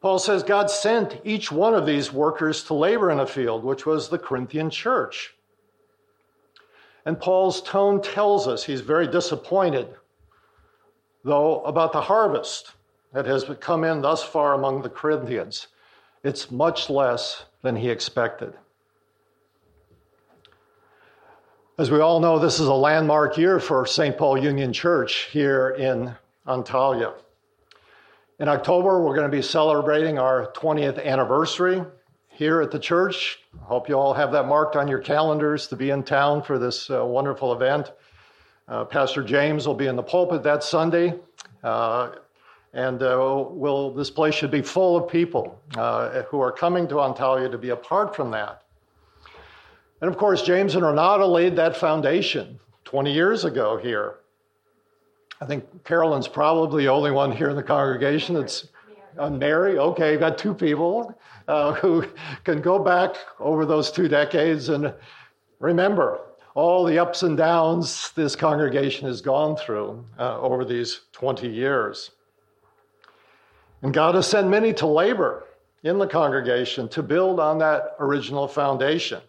Paul 0.02 0.20
says 0.20 0.44
God 0.44 0.72
sent 0.72 1.20
each 1.26 1.52
one 1.52 1.74
of 1.74 1.86
these 1.86 2.14
workers 2.14 2.64
to 2.64 2.74
labor 2.74 3.12
in 3.12 3.20
a 3.20 3.28
field, 3.28 3.64
which 3.64 3.86
was 3.86 4.08
the 4.08 4.18
Corinthian 4.18 4.70
church. 4.70 5.36
And 7.06 7.20
Paul's 7.20 7.62
tone 7.62 8.02
tells 8.02 8.48
us 8.48 8.64
he's 8.64 8.82
very 8.82 9.08
disappointed, 9.08 9.88
though, 11.24 11.62
about 11.64 11.92
the 11.92 12.02
harvest 12.02 12.74
that 13.14 13.26
has 13.26 13.46
come 13.60 13.84
in 13.84 14.02
thus 14.02 14.24
far 14.24 14.54
among 14.54 14.82
the 14.82 14.90
Corinthians. 14.90 15.68
It's 16.24 16.52
much 16.52 16.90
less 16.90 17.46
than 17.62 17.76
he 17.76 17.90
expected. 17.90 18.54
As 21.80 21.90
we 21.90 22.02
all 22.02 22.20
know, 22.20 22.38
this 22.40 22.60
is 22.60 22.68
a 22.68 22.74
landmark 22.74 23.38
year 23.38 23.58
for 23.58 23.86
St. 23.86 24.18
Paul 24.18 24.38
Union 24.38 24.74
Church 24.74 25.30
here 25.32 25.70
in 25.70 26.14
Antalya. 26.46 27.14
In 28.38 28.50
October, 28.50 29.02
we're 29.02 29.16
going 29.16 29.32
to 29.32 29.34
be 29.34 29.42
celebrating 29.42 30.20
our 30.20 30.52
20th 30.52 31.02
anniversary 31.02 31.82
here 32.28 32.62
at 32.62 32.72
the 32.72 32.80
church. 32.80 33.40
I 33.62 33.64
hope 33.64 33.88
you 33.88 33.96
all 33.96 34.14
have 34.14 34.30
that 34.34 34.46
marked 34.46 34.76
on 34.76 34.90
your 34.90 35.00
calendars 35.00 35.68
to 35.68 35.78
be 35.78 35.92
in 35.92 36.04
town 36.04 36.44
for 36.44 36.60
this 36.60 36.90
uh, 36.90 37.06
wonderful 37.06 37.54
event. 37.54 37.94
Uh, 38.68 38.84
Pastor 38.84 39.24
James 39.24 39.66
will 39.66 39.74
be 39.74 39.88
in 39.88 39.96
the 39.96 40.04
pulpit 40.04 40.44
that 40.44 40.66
Sunday. 40.66 41.14
Uh, 41.64 42.12
and 42.74 43.02
uh, 43.02 43.46
will, 43.52 43.94
this 43.94 44.12
place 44.12 44.36
should 44.36 44.52
be 44.52 44.62
full 44.62 44.98
of 44.98 45.10
people 45.10 45.58
uh, 45.78 46.24
who 46.24 46.42
are 46.42 46.52
coming 46.52 46.90
to 46.90 46.96
Antalya 46.96 47.50
to 47.50 47.58
be 47.58 47.70
a 47.70 47.78
part 47.78 48.14
from 48.14 48.32
that. 48.32 48.64
And 50.02 50.10
of 50.10 50.18
course, 50.18 50.42
James 50.42 50.76
and 50.76 50.86
Renata 50.86 51.26
laid 51.26 51.56
that 51.58 51.76
foundation 51.76 52.60
20 52.86 53.12
years 53.12 53.46
ago 53.46 53.78
here. 53.78 54.16
I 55.42 55.46
think 55.46 55.84
Carolyn's 55.84 56.28
probably 56.28 56.84
the 56.84 56.90
only 56.90 57.12
one 57.12 57.32
here 57.32 57.50
in 57.50 57.56
the 57.56 57.64
congregation 57.64 58.36
that's 58.36 58.68
uh, 59.18 59.30
Mary. 59.30 59.78
Okay, 59.78 60.12
you've 60.12 60.20
got 60.20 60.38
two 60.38 60.54
people 60.54 61.18
uh, 61.48 61.74
who 61.74 62.06
can 62.44 62.62
go 62.62 62.80
back 62.80 63.16
over 63.40 63.66
those 63.66 63.92
two 63.92 64.08
decades 64.08 64.70
and 64.70 64.94
remember 65.60 66.20
all 66.56 66.84
the 66.84 67.00
ups 67.00 67.24
and 67.24 67.38
downs 67.38 68.12
this 68.16 68.36
congregation 68.36 69.08
has 69.08 69.22
gone 69.22 69.56
through 69.56 70.04
uh, 70.18 70.40
over 70.40 70.66
these 70.66 71.02
20 71.14 71.48
years. 71.48 72.12
And 73.82 73.94
God 73.94 74.16
has 74.16 74.28
sent 74.28 74.50
many 74.50 74.74
to 74.74 74.86
labor 74.86 75.46
in 75.84 75.98
the 75.98 76.08
congregation 76.08 76.90
to 76.90 77.04
build 77.04 77.40
on 77.40 77.58
that 77.60 77.96
original 78.00 78.48
foundation. 78.48 79.22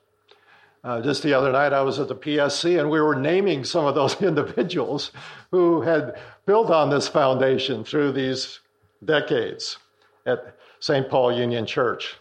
Uh, 0.82 1.00
just 1.00 1.22
the 1.22 1.34
other 1.34 1.52
night, 1.52 1.74
I 1.74 1.82
was 1.82 1.98
at 1.98 2.08
the 2.08 2.16
PSC 2.16 2.80
and 2.80 2.88
we 2.88 3.00
were 3.00 3.14
naming 3.14 3.64
some 3.64 3.84
of 3.84 3.94
those 3.94 4.20
individuals 4.22 5.12
who 5.50 5.82
had 5.82 6.18
built 6.46 6.70
on 6.70 6.88
this 6.88 7.06
foundation 7.06 7.84
through 7.84 8.12
these 8.12 8.60
decades 9.04 9.78
at 10.26 10.56
St. 10.78 11.08
Paul 11.08 11.32
Union 11.32 11.66
Church. 11.66 12.16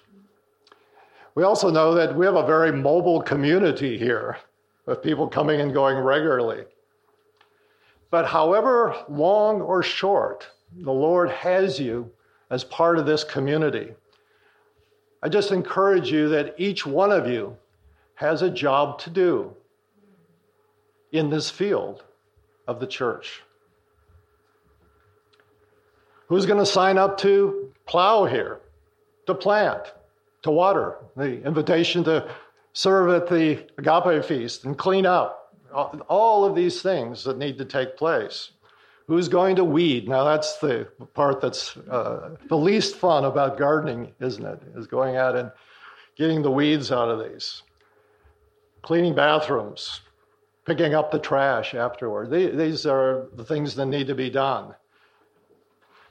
We 1.36 1.44
also 1.44 1.70
know 1.70 1.94
that 1.94 2.16
we 2.16 2.26
have 2.26 2.36
a 2.36 2.46
very 2.46 2.72
mobile 2.72 3.22
community 3.22 3.98
here. 3.98 4.38
with 4.86 5.04
people 5.04 5.28
coming 5.28 5.62
and 5.62 5.74
going 5.74 5.98
regularly. 5.98 6.66
But 8.12 8.26
however 8.26 8.96
long 9.08 9.62
or 9.62 9.84
short 9.84 10.48
the 10.76 10.92
Lord 10.92 11.30
has 11.30 11.80
you 11.80 12.12
as 12.50 12.64
part 12.64 12.98
of 12.98 13.06
this 13.06 13.24
community, 13.24 13.94
I 15.22 15.30
just 15.30 15.52
encourage 15.52 16.12
you 16.12 16.28
that 16.30 16.56
each 16.58 16.86
one 16.86 17.12
of 17.12 17.28
you 17.28 17.56
has 18.20 18.42
a 18.42 18.50
job 18.50 19.00
to 19.00 19.10
do 19.10 19.56
in 21.14 21.30
this 21.30 21.50
field 21.50 22.04
of 22.68 22.82
the 22.82 22.86
church. 22.86 23.42
Who's 26.28 26.46
going 26.46 26.60
to 26.60 26.66
sign 26.66 26.98
up 26.98 27.18
to 27.20 27.72
plow 27.86 28.26
here, 28.26 28.60
to 29.26 29.34
plant, 29.34 29.94
to 30.42 30.52
water? 30.52 30.98
The 31.16 31.42
invitation 31.44 32.04
to 32.04 32.30
serve 32.74 33.10
at 33.10 33.30
the 33.30 33.66
agape 33.78 34.26
feast 34.26 34.66
and 34.66 34.78
clean 34.78 35.06
up. 35.06 35.56
All 35.74 36.44
of 36.44 36.56
these 36.56 36.82
things 36.82 37.24
that 37.24 37.38
need 37.38 37.58
to 37.58 37.66
take 37.66 37.96
place. 37.96 38.52
Who's 39.08 39.30
going 39.30 39.56
to 39.56 39.64
weed? 39.64 40.10
Now, 40.10 40.26
that's 40.26 40.58
the 40.58 40.90
part 41.14 41.40
that's 41.40 41.78
uh, 41.90 42.36
the 42.50 42.58
least 42.58 42.98
fun 42.98 43.24
about 43.24 43.58
gardening, 43.58 44.12
isn't 44.20 44.46
it? 44.46 44.62
Is 44.76 44.88
going 44.88 45.16
out 45.16 45.38
and 45.38 45.52
getting 46.18 46.42
the 46.42 46.52
weeds 46.52 46.92
out 46.92 47.10
of 47.10 47.24
these. 47.24 47.64
Cleaning 48.82 49.16
bathrooms, 49.16 50.02
picking 50.66 50.94
up 50.94 51.12
the 51.12 51.20
trash 51.20 51.74
afterward. 51.76 52.32
These 52.32 52.86
are 52.86 53.28
the 53.36 53.44
things 53.44 53.76
that 53.76 53.88
need 53.88 54.08
to 54.08 54.16
be 54.16 54.30
done. 54.30 54.76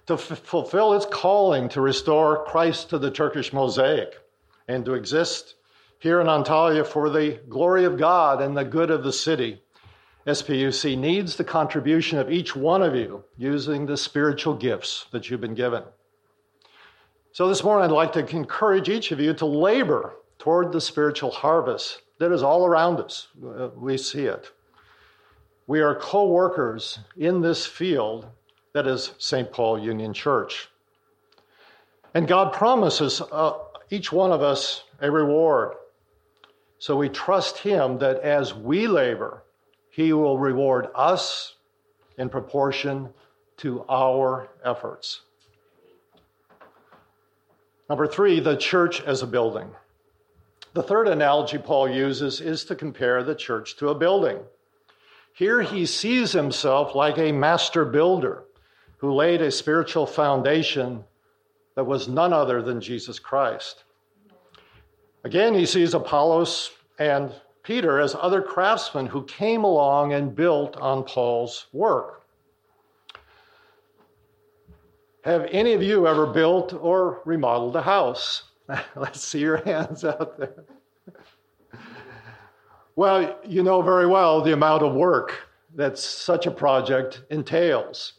To 0.07 0.15
f- 0.15 0.21
fulfill 0.21 0.95
its 0.95 1.07
calling 1.07 1.69
to 1.71 1.81
restore 1.81 2.45
Christ 2.45 2.91
to 2.91 2.99
the 2.99 3.11
Turkish 3.11 3.53
mosaic 3.53 4.19
and 4.67 4.85
to 4.85 4.95
exist 4.95 5.55
here 5.99 6.21
in 6.21 6.27
Antalya 6.27 6.87
for 6.87 7.11
the 7.11 7.41
glory 7.49 7.85
of 7.85 7.99
God 7.99 8.41
and 8.41 8.57
the 8.57 8.65
good 8.65 8.91
of 8.91 9.03
the 9.03 9.13
city, 9.13 9.61
SPUC 10.27 10.97
needs 10.97 11.37
the 11.37 11.45
contribution 11.45 12.19
of 12.19 12.31
each 12.31 12.55
one 12.55 12.83
of 12.83 12.95
you 12.95 13.25
using 13.37 13.87
the 13.87 13.97
spiritual 13.97 14.55
gifts 14.55 15.07
that 15.11 15.29
you've 15.29 15.41
been 15.41 15.55
given. 15.55 15.83
So 17.33 17.49
this 17.49 17.65
morning, 17.65 17.85
I'd 17.85 17.95
like 17.95 18.13
to 18.13 18.37
encourage 18.37 18.89
each 18.89 19.11
of 19.11 19.21
you 19.21 19.33
to 19.35 19.47
labor 19.47 20.17
toward 20.39 20.73
the 20.73 20.81
spiritual 20.81 21.31
harvest 21.31 22.03
that 22.19 22.33
is 22.33 22.43
all 22.43 22.67
around 22.67 23.01
us. 23.01 23.29
Uh, 23.45 23.69
we 23.77 23.97
see 23.97 24.25
it. 24.27 24.51
We 25.67 25.81
are 25.81 25.95
co 25.95 26.29
workers 26.29 26.99
in 27.17 27.41
this 27.41 27.67
field 27.67 28.27
that 28.73 28.87
is 28.87 29.13
St. 29.19 29.51
Paul 29.51 29.79
Union 29.79 30.13
Church. 30.13 30.69
And 32.15 32.27
God 32.27 32.53
promises 32.53 33.21
uh, 33.33 33.53
each 33.91 34.13
one 34.13 34.33
of 34.33 34.43
us 34.43 34.85
a 35.01 35.11
reward. 35.11 35.75
So 36.79 36.97
we 36.97 37.09
trust 37.09 37.59
Him 37.59 37.99
that 37.99 38.21
as 38.21 38.55
we 38.55 38.87
labor, 38.87 39.43
He 39.91 40.13
will 40.13 40.39
reward 40.39 40.89
us 40.95 41.55
in 42.17 42.29
proportion 42.29 43.11
to 43.59 43.85
our 43.89 44.49
efforts. 44.65 45.23
Number 47.89 48.07
three, 48.07 48.41
the 48.41 48.57
church 48.57 49.03
as 49.03 49.23
a 49.23 49.27
building. 49.27 49.69
The 50.75 50.83
third 50.83 51.09
analogy 51.09 51.59
Paul 51.59 51.89
uses 51.89 52.41
is 52.41 52.65
to 52.67 52.75
compare 52.75 53.23
the 53.23 53.35
church 53.35 53.77
to 53.77 53.89
a 53.89 53.95
building. 53.95 54.39
Here 55.33 55.63
he 55.63 55.87
sees 55.87 56.33
himself 56.33 56.95
like 56.95 57.19
a 57.19 57.33
master 57.33 57.85
builder 57.85 58.45
who 58.99 59.15
laid 59.15 59.41
a 59.41 59.51
spiritual 59.51 60.07
foundation 60.07 61.05
that 61.75 61.85
was 61.85 62.09
none 62.09 62.33
other 62.33 62.61
than 62.61 62.81
Jesus 62.81 63.19
Christ. 63.19 63.85
Again, 65.25 65.55
he 65.55 65.65
sees 65.65 65.95
Apollos 65.95 66.71
and 66.99 67.33
Peter 67.63 68.01
as 68.01 68.17
other 68.19 68.43
craftsmen 68.43 69.07
who 69.07 69.23
came 69.25 69.63
along 69.63 70.13
and 70.13 70.35
built 70.35 70.77
on 70.77 71.05
Paul's 71.05 71.67
work. 71.73 72.25
Have 75.23 75.47
any 75.51 75.75
of 75.75 75.83
you 75.83 76.07
ever 76.07 76.27
built 76.27 76.73
or 76.73 77.21
remodeled 77.25 77.77
a 77.77 77.83
house? 77.83 78.45
Let's 78.97 79.21
see 79.21 79.41
your 79.41 79.59
hands 79.59 80.05
out 80.05 80.39
there. 80.39 80.65
Well, 82.97 83.39
you 83.47 83.63
know 83.63 83.81
very 83.81 84.07
well 84.07 84.43
the 84.43 84.53
amount 84.53 84.83
of 84.83 84.95
work 84.95 85.49
that 85.77 85.99
such 85.99 86.47
a 86.47 86.51
project 86.51 87.23
entails. 87.31 88.15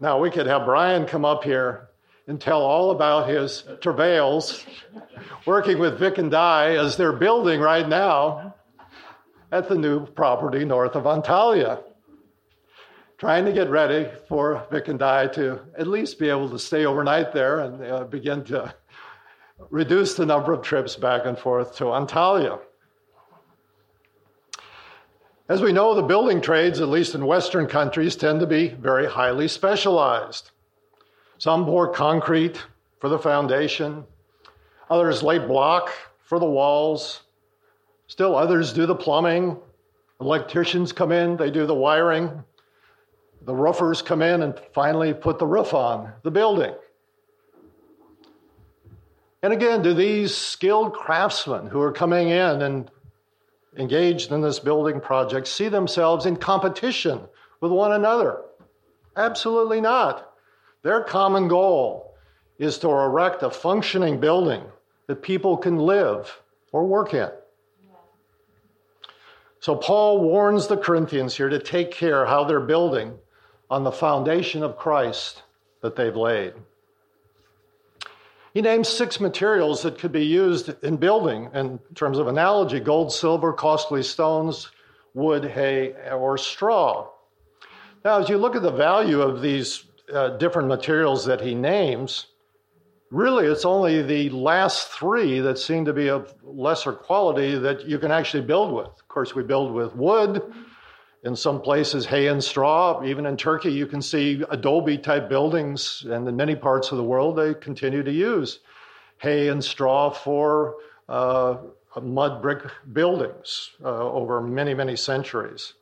Now, 0.00 0.18
we 0.18 0.30
could 0.30 0.46
have 0.46 0.64
Brian 0.64 1.06
come 1.06 1.24
up 1.24 1.44
here 1.44 1.88
and 2.28 2.40
tell 2.40 2.62
all 2.62 2.92
about 2.92 3.28
his 3.28 3.64
travails 3.80 4.64
working 5.44 5.78
with 5.78 5.98
Vic 5.98 6.18
and 6.18 6.30
Di 6.30 6.76
as 6.76 6.96
they're 6.96 7.12
building 7.12 7.60
right 7.60 7.88
now 7.88 8.54
at 9.50 9.68
the 9.68 9.74
new 9.74 10.06
property 10.06 10.64
north 10.64 10.94
of 10.94 11.04
Antalya. 11.04 11.82
Trying 13.16 13.44
to 13.46 13.52
get 13.52 13.68
ready 13.68 14.08
for 14.28 14.66
Vic 14.70 14.88
and 14.88 14.98
Di 14.98 15.26
to 15.28 15.60
at 15.76 15.88
least 15.88 16.18
be 16.18 16.28
able 16.28 16.48
to 16.50 16.58
stay 16.58 16.86
overnight 16.86 17.32
there 17.32 17.60
and 17.60 17.82
uh, 17.82 18.04
begin 18.04 18.44
to 18.44 18.72
reduce 19.70 20.14
the 20.14 20.26
number 20.26 20.52
of 20.52 20.62
trips 20.62 20.96
back 20.96 21.26
and 21.26 21.38
forth 21.38 21.76
to 21.76 21.84
Antalya. 21.84 22.60
As 25.48 25.62
we 25.62 25.72
know, 25.72 25.94
the 25.94 26.02
building 26.02 26.40
trades, 26.40 26.80
at 26.80 26.88
least 26.88 27.14
in 27.14 27.24
Western 27.24 27.66
countries, 27.66 28.16
tend 28.16 28.40
to 28.40 28.46
be 28.46 28.68
very 28.68 29.06
highly 29.06 29.48
specialized. 29.48 30.50
Some 31.38 31.64
pour 31.64 31.92
concrete 31.92 32.62
for 33.00 33.08
the 33.08 33.18
foundation, 33.18 34.04
others 34.90 35.22
lay 35.22 35.38
block 35.38 35.90
for 36.20 36.38
the 36.38 36.44
walls, 36.44 37.22
still 38.08 38.36
others 38.36 38.72
do 38.72 38.84
the 38.84 38.94
plumbing. 38.94 39.56
Electricians 40.20 40.92
come 40.92 41.12
in, 41.12 41.36
they 41.36 41.50
do 41.50 41.64
the 41.64 41.74
wiring. 41.74 42.44
The 43.42 43.54
roofers 43.54 44.02
come 44.02 44.20
in 44.20 44.42
and 44.42 44.60
finally 44.74 45.14
put 45.14 45.38
the 45.38 45.46
roof 45.46 45.72
on 45.72 46.12
the 46.24 46.30
building. 46.30 46.74
And 49.42 49.52
again, 49.52 49.82
do 49.82 49.94
these 49.94 50.34
skilled 50.34 50.92
craftsmen 50.94 51.68
who 51.68 51.80
are 51.80 51.92
coming 51.92 52.28
in 52.28 52.62
and 52.62 52.90
engaged 53.76 54.32
in 54.32 54.40
this 54.40 54.58
building 54.58 55.00
project 55.00 55.46
see 55.46 55.68
themselves 55.68 56.26
in 56.26 56.36
competition 56.36 57.20
with 57.60 57.70
one 57.70 57.92
another? 57.92 58.42
Absolutely 59.16 59.80
not. 59.80 60.32
Their 60.82 61.02
common 61.02 61.48
goal 61.48 62.14
is 62.58 62.78
to 62.78 62.88
erect 62.88 63.42
a 63.42 63.50
functioning 63.50 64.18
building 64.18 64.62
that 65.06 65.22
people 65.22 65.56
can 65.56 65.78
live 65.78 66.40
or 66.72 66.86
work 66.86 67.14
in. 67.14 67.30
So 69.60 69.74
Paul 69.74 70.20
warns 70.20 70.66
the 70.66 70.76
Corinthians 70.76 71.36
here 71.36 71.48
to 71.48 71.58
take 71.58 71.90
care 71.90 72.26
how 72.26 72.44
they're 72.44 72.60
building 72.60 73.18
on 73.70 73.84
the 73.84 73.92
foundation 73.92 74.62
of 74.62 74.76
Christ 74.76 75.42
that 75.82 75.96
they've 75.96 76.14
laid. 76.14 76.54
He 78.58 78.62
names 78.62 78.88
six 78.88 79.20
materials 79.20 79.82
that 79.82 80.00
could 80.00 80.10
be 80.10 80.26
used 80.26 80.82
in 80.82 80.96
building 80.96 81.48
in 81.54 81.78
terms 81.94 82.18
of 82.18 82.26
analogy 82.26 82.80
gold, 82.80 83.12
silver, 83.12 83.52
costly 83.52 84.02
stones, 84.02 84.72
wood, 85.14 85.44
hay, 85.44 85.92
or 86.10 86.36
straw. 86.36 87.08
Now, 88.04 88.18
as 88.18 88.28
you 88.28 88.36
look 88.36 88.56
at 88.56 88.62
the 88.62 88.72
value 88.72 89.22
of 89.22 89.42
these 89.42 89.84
uh, 90.12 90.30
different 90.38 90.66
materials 90.66 91.24
that 91.26 91.40
he 91.40 91.54
names, 91.54 92.26
really 93.12 93.46
it's 93.46 93.64
only 93.64 94.02
the 94.02 94.28
last 94.30 94.88
three 94.88 95.38
that 95.38 95.56
seem 95.56 95.84
to 95.84 95.92
be 95.92 96.10
of 96.10 96.34
lesser 96.42 96.92
quality 96.92 97.56
that 97.56 97.86
you 97.86 98.00
can 98.00 98.10
actually 98.10 98.42
build 98.42 98.74
with. 98.74 98.88
Of 98.88 99.06
course, 99.06 99.36
we 99.36 99.44
build 99.44 99.72
with 99.72 99.94
wood, 99.94 100.42
in 101.24 101.34
some 101.34 101.60
places, 101.60 102.06
hay 102.06 102.28
and 102.28 102.42
straw. 102.42 103.02
Even 103.04 103.26
in 103.26 103.36
Turkey, 103.36 103.72
you 103.72 103.86
can 103.86 104.00
see 104.00 104.42
adobe 104.50 104.98
type 104.98 105.28
buildings, 105.28 106.04
and 106.08 106.26
in 106.28 106.36
many 106.36 106.54
parts 106.54 106.92
of 106.92 106.98
the 106.98 107.04
world, 107.04 107.36
they 107.36 107.54
continue 107.54 108.02
to 108.02 108.12
use 108.12 108.60
hay 109.18 109.48
and 109.48 109.62
straw 109.62 110.10
for 110.10 110.76
uh, 111.08 111.56
mud 112.00 112.40
brick 112.40 112.62
buildings 112.92 113.70
uh, 113.84 113.88
over 113.88 114.40
many, 114.40 114.74
many 114.74 114.94
centuries. 114.94 115.74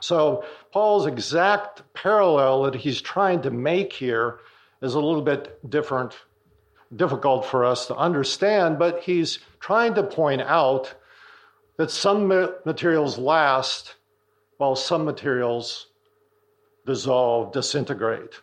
So, 0.00 0.44
Paul's 0.72 1.06
exact 1.06 1.82
parallel 1.94 2.62
that 2.64 2.74
he's 2.74 3.00
trying 3.00 3.42
to 3.42 3.50
make 3.50 3.92
here 3.92 4.40
is 4.80 4.94
a 4.94 5.00
little 5.00 5.22
bit 5.22 5.70
different, 5.70 6.14
difficult 6.96 7.46
for 7.46 7.64
us 7.64 7.86
to 7.86 7.94
understand, 7.94 8.78
but 8.78 9.00
he's 9.02 9.38
trying 9.60 9.94
to 9.94 10.02
point 10.02 10.40
out 10.42 10.92
that 11.76 11.90
some 11.90 12.26
materials 12.64 13.16
last 13.16 13.94
while 14.62 14.76
some 14.76 15.04
materials 15.04 15.88
dissolve, 16.86 17.52
disintegrate. 17.52 18.34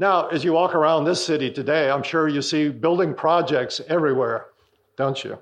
Now, 0.00 0.26
as 0.30 0.42
you 0.42 0.52
walk 0.52 0.74
around 0.74 1.04
this 1.04 1.24
city 1.24 1.48
today, 1.48 1.88
I'm 1.88 2.02
sure 2.02 2.26
you 2.26 2.42
see 2.42 2.68
building 2.68 3.14
projects 3.14 3.80
everywhere, 3.86 4.46
don't 4.96 5.22
you? 5.22 5.38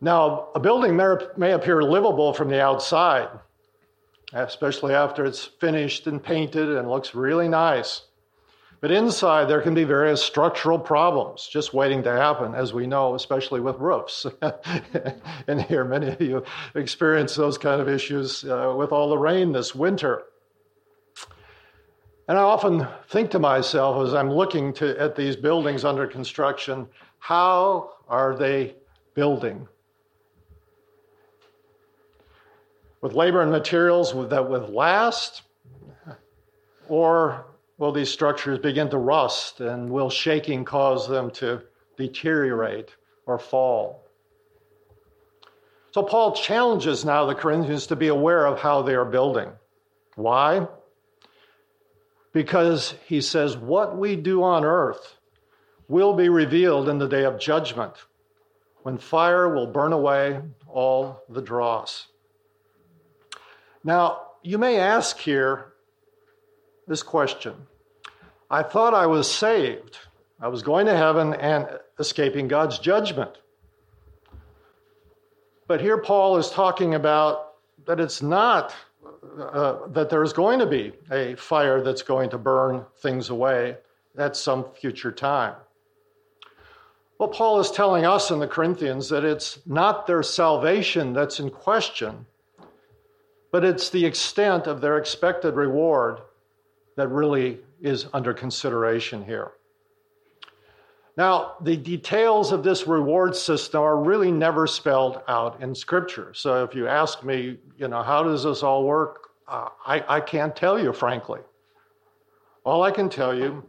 Now, 0.00 0.50
a 0.54 0.60
building 0.60 0.96
may, 0.96 1.50
appear 1.50 1.82
livable 1.82 2.32
from 2.32 2.48
the 2.50 2.62
outside, 2.62 3.30
especially 4.32 4.94
after 4.94 5.24
it's 5.24 5.44
finished 5.44 6.06
and 6.06 6.22
painted 6.22 6.68
and 6.68 6.88
looks 6.88 7.16
really 7.16 7.48
nice. 7.48 8.02
But 8.84 8.92
inside, 8.92 9.48
there 9.48 9.62
can 9.62 9.72
be 9.72 9.84
various 9.84 10.22
structural 10.22 10.78
problems 10.78 11.46
just 11.46 11.72
waiting 11.72 12.02
to 12.02 12.10
happen, 12.10 12.54
as 12.54 12.74
we 12.74 12.86
know, 12.86 13.14
especially 13.14 13.60
with 13.60 13.78
roofs. 13.78 14.26
and 15.46 15.62
here, 15.62 15.86
many 15.86 16.08
of 16.08 16.20
you 16.20 16.44
experience 16.74 17.34
those 17.34 17.56
kind 17.56 17.80
of 17.80 17.88
issues 17.88 18.44
uh, 18.44 18.74
with 18.76 18.92
all 18.92 19.08
the 19.08 19.16
rain 19.16 19.52
this 19.52 19.74
winter. 19.74 20.24
And 22.28 22.36
I 22.36 22.42
often 22.42 22.86
think 23.08 23.30
to 23.30 23.38
myself 23.38 24.06
as 24.06 24.12
I'm 24.12 24.30
looking 24.30 24.74
to, 24.74 25.00
at 25.00 25.16
these 25.16 25.34
buildings 25.34 25.86
under 25.86 26.06
construction, 26.06 26.86
how 27.20 27.92
are 28.06 28.36
they 28.36 28.74
building? 29.14 29.66
With 33.00 33.14
labor 33.14 33.40
and 33.40 33.50
materials 33.50 34.12
that 34.28 34.46
would 34.46 34.68
last, 34.68 35.40
or 36.90 37.46
will 37.84 37.92
these 37.92 38.08
structures 38.08 38.58
begin 38.58 38.88
to 38.88 38.96
rust 38.96 39.60
and 39.60 39.90
will 39.90 40.08
shaking 40.08 40.64
cause 40.64 41.06
them 41.06 41.30
to 41.30 41.60
deteriorate 41.98 42.96
or 43.26 43.38
fall? 43.38 44.08
So, 45.90 46.02
Paul 46.02 46.32
challenges 46.34 47.04
now 47.04 47.26
the 47.26 47.34
Corinthians 47.34 47.86
to 47.88 47.96
be 47.96 48.08
aware 48.08 48.46
of 48.46 48.58
how 48.58 48.80
they 48.80 48.94
are 48.94 49.04
building. 49.04 49.50
Why? 50.14 50.66
Because 52.32 52.94
he 53.04 53.20
says, 53.20 53.54
What 53.54 53.98
we 53.98 54.16
do 54.16 54.42
on 54.42 54.64
earth 54.64 55.18
will 55.86 56.14
be 56.14 56.30
revealed 56.30 56.88
in 56.88 56.96
the 56.96 57.06
day 57.06 57.24
of 57.24 57.38
judgment, 57.38 57.92
when 58.82 58.96
fire 58.96 59.54
will 59.54 59.66
burn 59.66 59.92
away 59.92 60.40
all 60.66 61.22
the 61.28 61.42
dross. 61.42 62.06
Now, 63.84 64.22
you 64.42 64.56
may 64.56 64.78
ask 64.78 65.18
here 65.18 65.74
this 66.86 67.02
question 67.02 67.54
I 68.50 68.62
thought 68.62 68.94
I 68.94 69.06
was 69.06 69.30
saved. 69.30 69.98
I 70.40 70.48
was 70.48 70.62
going 70.62 70.86
to 70.86 70.96
heaven 70.96 71.34
and 71.34 71.66
escaping 71.98 72.48
God's 72.48 72.78
judgment. 72.78 73.32
But 75.66 75.80
here 75.80 75.98
Paul 75.98 76.36
is 76.36 76.50
talking 76.50 76.94
about 76.94 77.54
that 77.86 78.00
it's 78.00 78.20
not 78.20 78.74
uh, 79.38 79.86
that 79.88 80.10
there's 80.10 80.32
going 80.32 80.58
to 80.58 80.66
be 80.66 80.92
a 81.10 81.34
fire 81.34 81.82
that's 81.82 82.02
going 82.02 82.30
to 82.30 82.38
burn 82.38 82.84
things 82.98 83.30
away 83.30 83.76
at 84.16 84.36
some 84.36 84.66
future 84.74 85.10
time. 85.10 85.54
Well, 87.18 87.28
Paul 87.28 87.60
is 87.60 87.70
telling 87.70 88.04
us 88.04 88.30
in 88.30 88.38
the 88.38 88.46
Corinthians 88.46 89.08
that 89.08 89.24
it's 89.24 89.58
not 89.66 90.06
their 90.06 90.22
salvation 90.22 91.12
that's 91.12 91.40
in 91.40 91.50
question, 91.50 92.26
but 93.50 93.64
it's 93.64 93.90
the 93.90 94.04
extent 94.04 94.66
of 94.66 94.80
their 94.80 94.98
expected 94.98 95.54
reward 95.54 96.18
that 96.96 97.08
really 97.08 97.58
is 97.84 98.06
under 98.14 98.32
consideration 98.32 99.24
here. 99.24 99.52
Now, 101.16 101.54
the 101.60 101.76
details 101.76 102.50
of 102.50 102.64
this 102.64 102.88
reward 102.88 103.36
system 103.36 103.82
are 103.82 104.02
really 104.02 104.32
never 104.32 104.66
spelled 104.66 105.20
out 105.28 105.62
in 105.62 105.74
Scripture. 105.74 106.32
So 106.34 106.64
if 106.64 106.74
you 106.74 106.88
ask 106.88 107.22
me, 107.22 107.58
you 107.78 107.86
know, 107.86 108.02
how 108.02 108.24
does 108.24 108.42
this 108.42 108.64
all 108.64 108.84
work? 108.84 109.28
Uh, 109.46 109.68
I, 109.86 110.16
I 110.16 110.20
can't 110.20 110.56
tell 110.56 110.80
you, 110.80 110.92
frankly. 110.92 111.40
All 112.64 112.82
I 112.82 112.90
can 112.90 113.08
tell 113.08 113.34
you 113.34 113.62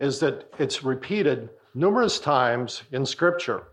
is 0.00 0.20
that 0.20 0.48
it's 0.58 0.84
repeated 0.84 1.50
numerous 1.74 2.18
times 2.18 2.82
in 2.92 3.04
Scripture. 3.04 3.64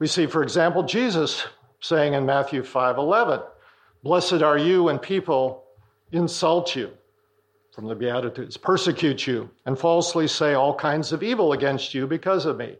We 0.00 0.08
see, 0.08 0.26
for 0.26 0.42
example, 0.42 0.82
Jesus 0.82 1.46
saying 1.80 2.14
in 2.14 2.26
Matthew 2.26 2.64
5 2.64 2.96
11, 2.96 3.40
Blessed 4.02 4.42
are 4.42 4.58
you 4.58 4.84
when 4.84 4.98
people 4.98 5.64
insult 6.10 6.74
you 6.74 6.90
from 7.74 7.88
the 7.88 7.94
Beatitudes, 7.94 8.56
persecute 8.56 9.26
you, 9.26 9.50
and 9.66 9.76
falsely 9.76 10.28
say 10.28 10.54
all 10.54 10.74
kinds 10.74 11.12
of 11.12 11.24
evil 11.24 11.52
against 11.52 11.92
you 11.92 12.06
because 12.06 12.46
of 12.46 12.56
me. 12.56 12.76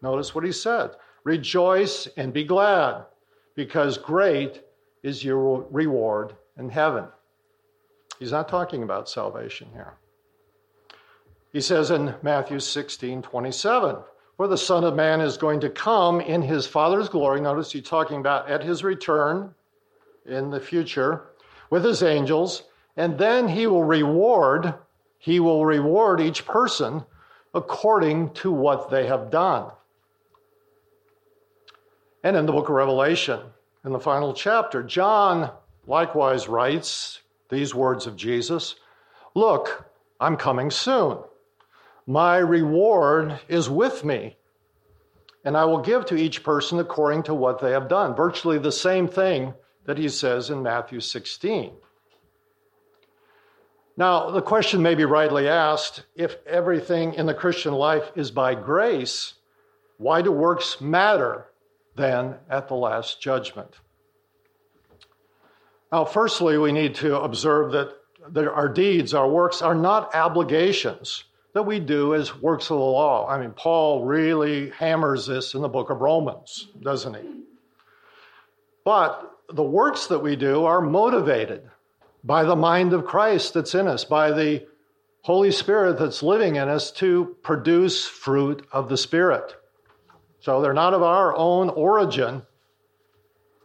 Notice 0.00 0.34
what 0.34 0.44
he 0.44 0.52
said 0.52 0.92
Rejoice 1.24 2.08
and 2.16 2.32
be 2.32 2.44
glad, 2.44 3.04
because 3.54 3.98
great 3.98 4.62
is 5.02 5.22
your 5.22 5.66
reward 5.70 6.34
in 6.58 6.70
heaven. 6.70 7.04
He's 8.18 8.32
not 8.32 8.48
talking 8.48 8.82
about 8.82 9.08
salvation 9.08 9.68
here. 9.72 9.94
He 11.52 11.60
says 11.60 11.90
in 11.90 12.14
Matthew 12.22 12.60
16 12.60 13.20
27, 13.20 13.96
For 14.38 14.48
the 14.48 14.56
Son 14.56 14.84
of 14.84 14.94
Man 14.94 15.20
is 15.20 15.36
going 15.36 15.60
to 15.60 15.68
come 15.68 16.20
in 16.22 16.40
his 16.40 16.66
Father's 16.66 17.10
glory. 17.10 17.42
Notice 17.42 17.72
he's 17.72 17.82
talking 17.82 18.20
about 18.20 18.48
at 18.48 18.62
his 18.62 18.82
return 18.82 19.54
in 20.24 20.50
the 20.50 20.60
future 20.60 21.24
with 21.68 21.84
his 21.84 22.02
angels 22.02 22.62
and 22.96 23.18
then 23.18 23.48
he 23.48 23.66
will 23.66 23.84
reward, 23.84 24.74
he 25.18 25.40
will 25.40 25.64
reward 25.64 26.20
each 26.20 26.46
person 26.46 27.04
according 27.54 28.32
to 28.34 28.50
what 28.50 28.90
they 28.90 29.06
have 29.06 29.30
done. 29.30 29.70
And 32.22 32.36
in 32.36 32.46
the 32.46 32.52
book 32.52 32.68
of 32.68 32.74
Revelation, 32.74 33.40
in 33.84 33.92
the 33.92 34.00
final 34.00 34.34
chapter, 34.34 34.82
John 34.82 35.50
likewise 35.86 36.48
writes 36.48 37.20
these 37.48 37.74
words 37.74 38.06
of 38.06 38.16
Jesus 38.16 38.76
Look, 39.34 39.90
I'm 40.18 40.36
coming 40.36 40.70
soon. 40.70 41.18
My 42.06 42.38
reward 42.38 43.38
is 43.48 43.70
with 43.70 44.04
me, 44.04 44.36
and 45.44 45.56
I 45.56 45.64
will 45.64 45.80
give 45.80 46.06
to 46.06 46.16
each 46.16 46.42
person 46.42 46.78
according 46.78 47.22
to 47.24 47.34
what 47.34 47.60
they 47.60 47.70
have 47.70 47.88
done. 47.88 48.16
Virtually 48.16 48.58
the 48.58 48.72
same 48.72 49.06
thing 49.06 49.54
that 49.84 49.98
he 49.98 50.08
says 50.08 50.50
in 50.50 50.62
Matthew 50.62 51.00
16. 51.00 51.72
Now, 54.00 54.30
the 54.30 54.40
question 54.40 54.80
may 54.80 54.94
be 54.94 55.04
rightly 55.04 55.46
asked 55.46 56.04
if 56.16 56.36
everything 56.46 57.12
in 57.12 57.26
the 57.26 57.34
Christian 57.34 57.74
life 57.74 58.10
is 58.16 58.30
by 58.30 58.54
grace, 58.54 59.34
why 59.98 60.22
do 60.22 60.32
works 60.32 60.80
matter 60.80 61.48
then 61.96 62.36
at 62.48 62.68
the 62.68 62.76
last 62.76 63.20
judgment? 63.20 63.74
Now, 65.92 66.06
firstly, 66.06 66.56
we 66.56 66.72
need 66.72 66.94
to 66.94 67.20
observe 67.20 67.72
that, 67.72 67.94
that 68.30 68.50
our 68.50 68.70
deeds, 68.70 69.12
our 69.12 69.28
works, 69.28 69.60
are 69.60 69.74
not 69.74 70.14
obligations 70.14 71.24
that 71.52 71.64
we 71.64 71.78
do 71.78 72.14
as 72.14 72.34
works 72.40 72.70
of 72.70 72.78
the 72.78 72.82
law. 72.82 73.28
I 73.28 73.38
mean, 73.38 73.50
Paul 73.50 74.06
really 74.06 74.70
hammers 74.70 75.26
this 75.26 75.52
in 75.52 75.60
the 75.60 75.68
book 75.68 75.90
of 75.90 76.00
Romans, 76.00 76.68
doesn't 76.80 77.16
he? 77.16 77.42
But 78.82 79.30
the 79.52 79.62
works 79.62 80.06
that 80.06 80.20
we 80.20 80.36
do 80.36 80.64
are 80.64 80.80
motivated 80.80 81.68
by 82.24 82.44
the 82.44 82.56
mind 82.56 82.92
of 82.92 83.04
Christ 83.04 83.54
that's 83.54 83.74
in 83.74 83.86
us, 83.86 84.04
by 84.04 84.30
the 84.30 84.66
Holy 85.22 85.52
Spirit 85.52 85.98
that's 85.98 86.22
living 86.22 86.56
in 86.56 86.68
us 86.68 86.90
to 86.92 87.36
produce 87.42 88.06
fruit 88.06 88.66
of 88.72 88.88
the 88.88 88.96
Spirit. 88.96 89.54
So 90.40 90.60
they're 90.60 90.72
not 90.72 90.94
of 90.94 91.02
our 91.02 91.36
own 91.36 91.68
origin. 91.70 92.42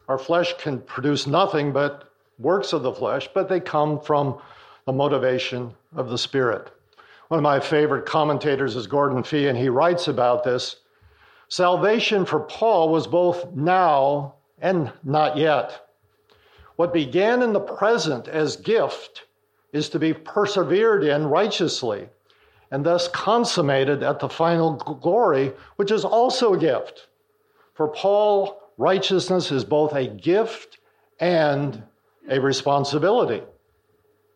Our 0.08 0.18
flesh 0.18 0.54
can 0.58 0.82
produce 0.82 1.26
nothing 1.26 1.72
but 1.72 2.12
works 2.38 2.74
of 2.74 2.84
the 2.84 2.94
flesh, 2.94 3.30
but 3.34 3.48
they 3.48 3.60
come 3.60 4.00
from 4.00 4.40
the 4.86 4.94
motivation 4.94 5.74
of 5.96 6.10
the 6.10 6.18
Spirit. 6.18 6.72
One 7.30 7.40
of 7.40 7.44
my 7.44 7.60
favorite 7.60 8.06
commentators 8.06 8.76
is 8.76 8.86
Gordon 8.86 9.24
Fee, 9.24 9.48
and 9.48 9.58
he 9.58 9.70
writes 9.70 10.08
about 10.08 10.44
this. 10.44 10.76
Salvation 11.48 12.26
for 12.26 12.42
Paul 12.42 12.90
was 12.90 13.08
both 13.08 13.52
now 13.54 14.36
and 14.60 14.92
not 15.04 15.38
yet. 15.38 15.85
What 16.76 16.94
began 16.94 17.42
in 17.42 17.54
the 17.54 17.60
present 17.60 18.28
as 18.28 18.58
gift 18.58 19.24
is 19.72 19.90
to 19.90 20.00
be 20.00 20.14
persevered 20.14 21.04
in 21.04 21.28
righteously 21.28 22.10
and 22.72 22.86
thus 22.86 23.08
consummated 23.08 24.04
at 24.04 24.20
the 24.20 24.30
final 24.30 24.74
glory, 24.74 25.54
which 25.78 25.92
is 25.92 26.04
also 26.04 26.54
a 26.54 26.58
gift. 26.58 27.08
For 27.74 27.88
Paul, 27.88 28.62
righteousness 28.78 29.52
is 29.52 29.64
both 29.64 29.94
a 29.94 30.08
gift 30.08 30.80
and 31.20 31.84
a 32.30 32.40
responsibility. 32.40 33.44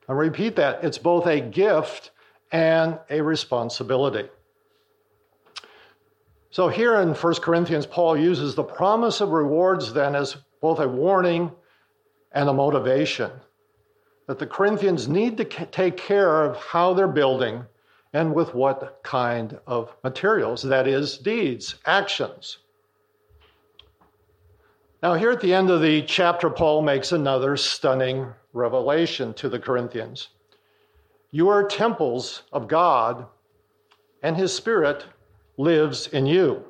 I 0.08 0.14
repeat 0.14 0.56
that 0.56 0.84
it's 0.84 0.98
both 0.98 1.26
a 1.28 1.40
gift 1.40 2.12
and 2.52 3.00
a 3.10 3.22
responsibility. 3.22 4.30
So 6.52 6.68
here 6.68 6.96
in 6.96 7.14
1 7.14 7.34
Corinthians, 7.36 7.86
Paul 7.86 8.18
uses 8.18 8.56
the 8.56 8.64
promise 8.64 9.22
of 9.22 9.30
rewards 9.30 9.94
then 9.94 10.16
as 10.16 10.38
both 10.62 10.80
a 10.80 10.88
warning 10.88 11.52
and 12.32 12.50
a 12.50 12.54
motivation. 12.54 13.32
That 14.28 14.40
the 14.40 14.48
Corinthians 14.48 15.08
need 15.08 15.38
to 15.38 15.46
take 15.46 15.98
care 15.98 16.44
of 16.44 16.58
how 16.58 16.94
they're 16.94 17.08
building 17.08 17.66
and 18.14 18.34
with 18.34 18.56
what 18.56 19.00
kind 19.04 19.60
of 19.68 19.96
materials, 20.04 20.64
that 20.64 20.88
is, 20.88 21.18
deeds, 21.18 21.76
actions. 21.86 22.58
Now, 25.02 25.14
here 25.14 25.32
at 25.32 25.40
the 25.40 25.54
end 25.54 25.70
of 25.70 25.82
the 25.82 26.02
chapter, 26.04 26.50
Paul 26.50 26.82
makes 26.82 27.12
another 27.12 27.56
stunning 27.56 28.28
revelation 28.54 29.34
to 29.36 29.48
the 29.48 29.60
Corinthians. 29.60 30.30
You 31.32 31.50
are 31.50 31.64
temples 31.64 32.44
of 32.52 32.68
God, 32.68 33.26
and 34.24 34.36
his 34.36 34.54
Spirit 34.54 35.06
lives 35.58 36.08
in 36.08 36.26
you. 36.26 36.66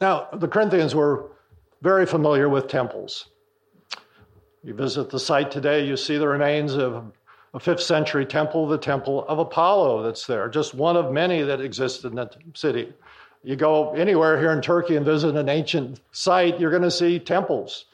Now, 0.00 0.28
the 0.32 0.48
Corinthians 0.48 0.94
were 0.94 1.32
very 1.80 2.06
familiar 2.06 2.48
with 2.48 2.68
temples. 2.68 3.28
You 4.64 4.74
visit 4.74 5.10
the 5.10 5.18
site 5.18 5.50
today, 5.50 5.84
you 5.84 5.96
see 5.96 6.18
the 6.18 6.28
remains 6.28 6.74
of 6.74 7.12
a 7.52 7.60
fifth 7.60 7.82
century 7.82 8.24
temple, 8.24 8.68
the 8.68 8.78
Temple 8.78 9.26
of 9.26 9.38
Apollo, 9.38 10.04
that's 10.04 10.26
there, 10.26 10.48
just 10.48 10.72
one 10.72 10.96
of 10.96 11.12
many 11.12 11.42
that 11.42 11.60
exist 11.60 12.04
in 12.04 12.14
that 12.14 12.36
city. 12.54 12.92
You 13.42 13.56
go 13.56 13.92
anywhere 13.94 14.38
here 14.38 14.52
in 14.52 14.62
Turkey 14.62 14.94
and 14.96 15.04
visit 15.04 15.36
an 15.36 15.48
ancient 15.48 16.00
site, 16.12 16.60
you're 16.60 16.70
going 16.70 16.82
to 16.82 16.90
see 16.92 17.18
temples. 17.18 17.86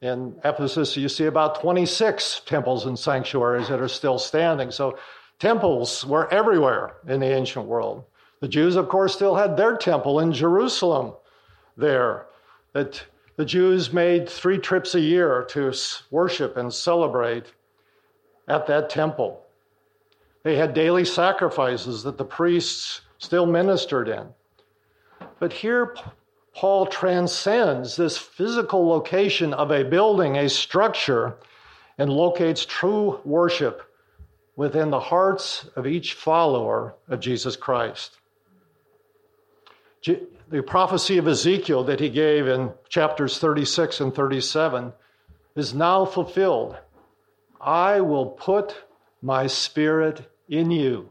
In 0.00 0.34
Ephesus, 0.44 0.96
you 0.96 1.08
see 1.08 1.26
about 1.26 1.60
26 1.60 2.42
temples 2.46 2.86
and 2.86 2.98
sanctuaries 2.98 3.68
that 3.68 3.80
are 3.80 3.88
still 3.88 4.18
standing. 4.18 4.70
So, 4.70 4.98
temples 5.38 6.04
were 6.06 6.32
everywhere 6.32 6.96
in 7.06 7.20
the 7.20 7.26
ancient 7.26 7.66
world. 7.66 8.04
The 8.40 8.48
Jews, 8.48 8.76
of 8.76 8.88
course, 8.88 9.14
still 9.14 9.34
had 9.34 9.56
their 9.56 9.76
temple 9.76 10.20
in 10.20 10.32
Jerusalem 10.32 11.12
there, 11.76 12.26
that 12.72 13.02
the 13.36 13.44
Jews 13.44 13.92
made 13.92 14.28
three 14.28 14.58
trips 14.58 14.94
a 14.94 15.00
year 15.00 15.44
to 15.50 15.72
worship 16.10 16.56
and 16.56 16.72
celebrate 16.72 17.52
at 18.48 18.66
that 18.66 18.88
temple. 18.90 19.42
They 20.42 20.56
had 20.56 20.74
daily 20.74 21.04
sacrifices 21.04 22.02
that 22.04 22.18
the 22.18 22.24
priests 22.24 23.02
still 23.18 23.46
ministered 23.46 24.08
in. 24.08 24.28
But 25.38 25.52
here, 25.52 25.96
Paul 26.54 26.86
transcends 26.86 27.96
this 27.96 28.16
physical 28.16 28.88
location 28.88 29.52
of 29.52 29.70
a 29.70 29.84
building, 29.84 30.36
a 30.36 30.48
structure, 30.48 31.36
and 31.98 32.10
locates 32.10 32.64
true 32.64 33.20
worship 33.24 33.82
within 34.54 34.90
the 34.90 35.00
hearts 35.00 35.68
of 35.76 35.86
each 35.86 36.14
follower 36.14 36.94
of 37.08 37.20
Jesus 37.20 37.56
Christ. 37.56 38.16
The 40.48 40.62
prophecy 40.62 41.18
of 41.18 41.26
Ezekiel 41.26 41.84
that 41.84 41.98
he 41.98 42.08
gave 42.08 42.46
in 42.46 42.72
chapters 42.88 43.38
36 43.38 44.00
and 44.00 44.14
37 44.14 44.92
is 45.56 45.74
now 45.74 46.04
fulfilled 46.04 46.76
I 47.60 48.00
will 48.00 48.26
put 48.26 48.76
my 49.22 49.48
spirit 49.48 50.30
in 50.48 50.70
you. 50.70 51.10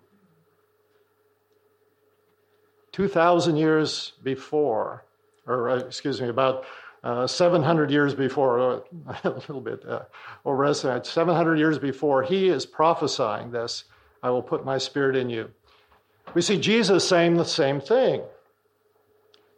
2,000 2.94 3.58
years 3.58 4.14
before, 4.24 5.04
or 5.46 5.70
uh, 5.70 5.78
excuse 5.80 6.22
me, 6.22 6.30
about 6.30 6.64
uh, 7.04 7.28
700 7.28 7.92
years 7.92 8.14
before, 8.14 8.60
uh, 8.60 8.80
a 9.26 9.30
little 9.32 9.60
bit 9.60 9.84
uh, 9.86 10.04
over 10.46 10.74
700 10.74 11.58
years 11.58 11.78
before, 11.78 12.24
he 12.24 12.48
is 12.48 12.66
prophesying 12.66 13.52
this 13.52 13.84
I 14.24 14.30
will 14.30 14.42
put 14.42 14.64
my 14.64 14.78
spirit 14.78 15.18
in 15.18 15.30
you. 15.30 15.52
We 16.34 16.42
see 16.42 16.58
Jesus 16.58 17.08
saying 17.08 17.36
the 17.36 17.44
same 17.44 17.82
thing. 17.82 18.22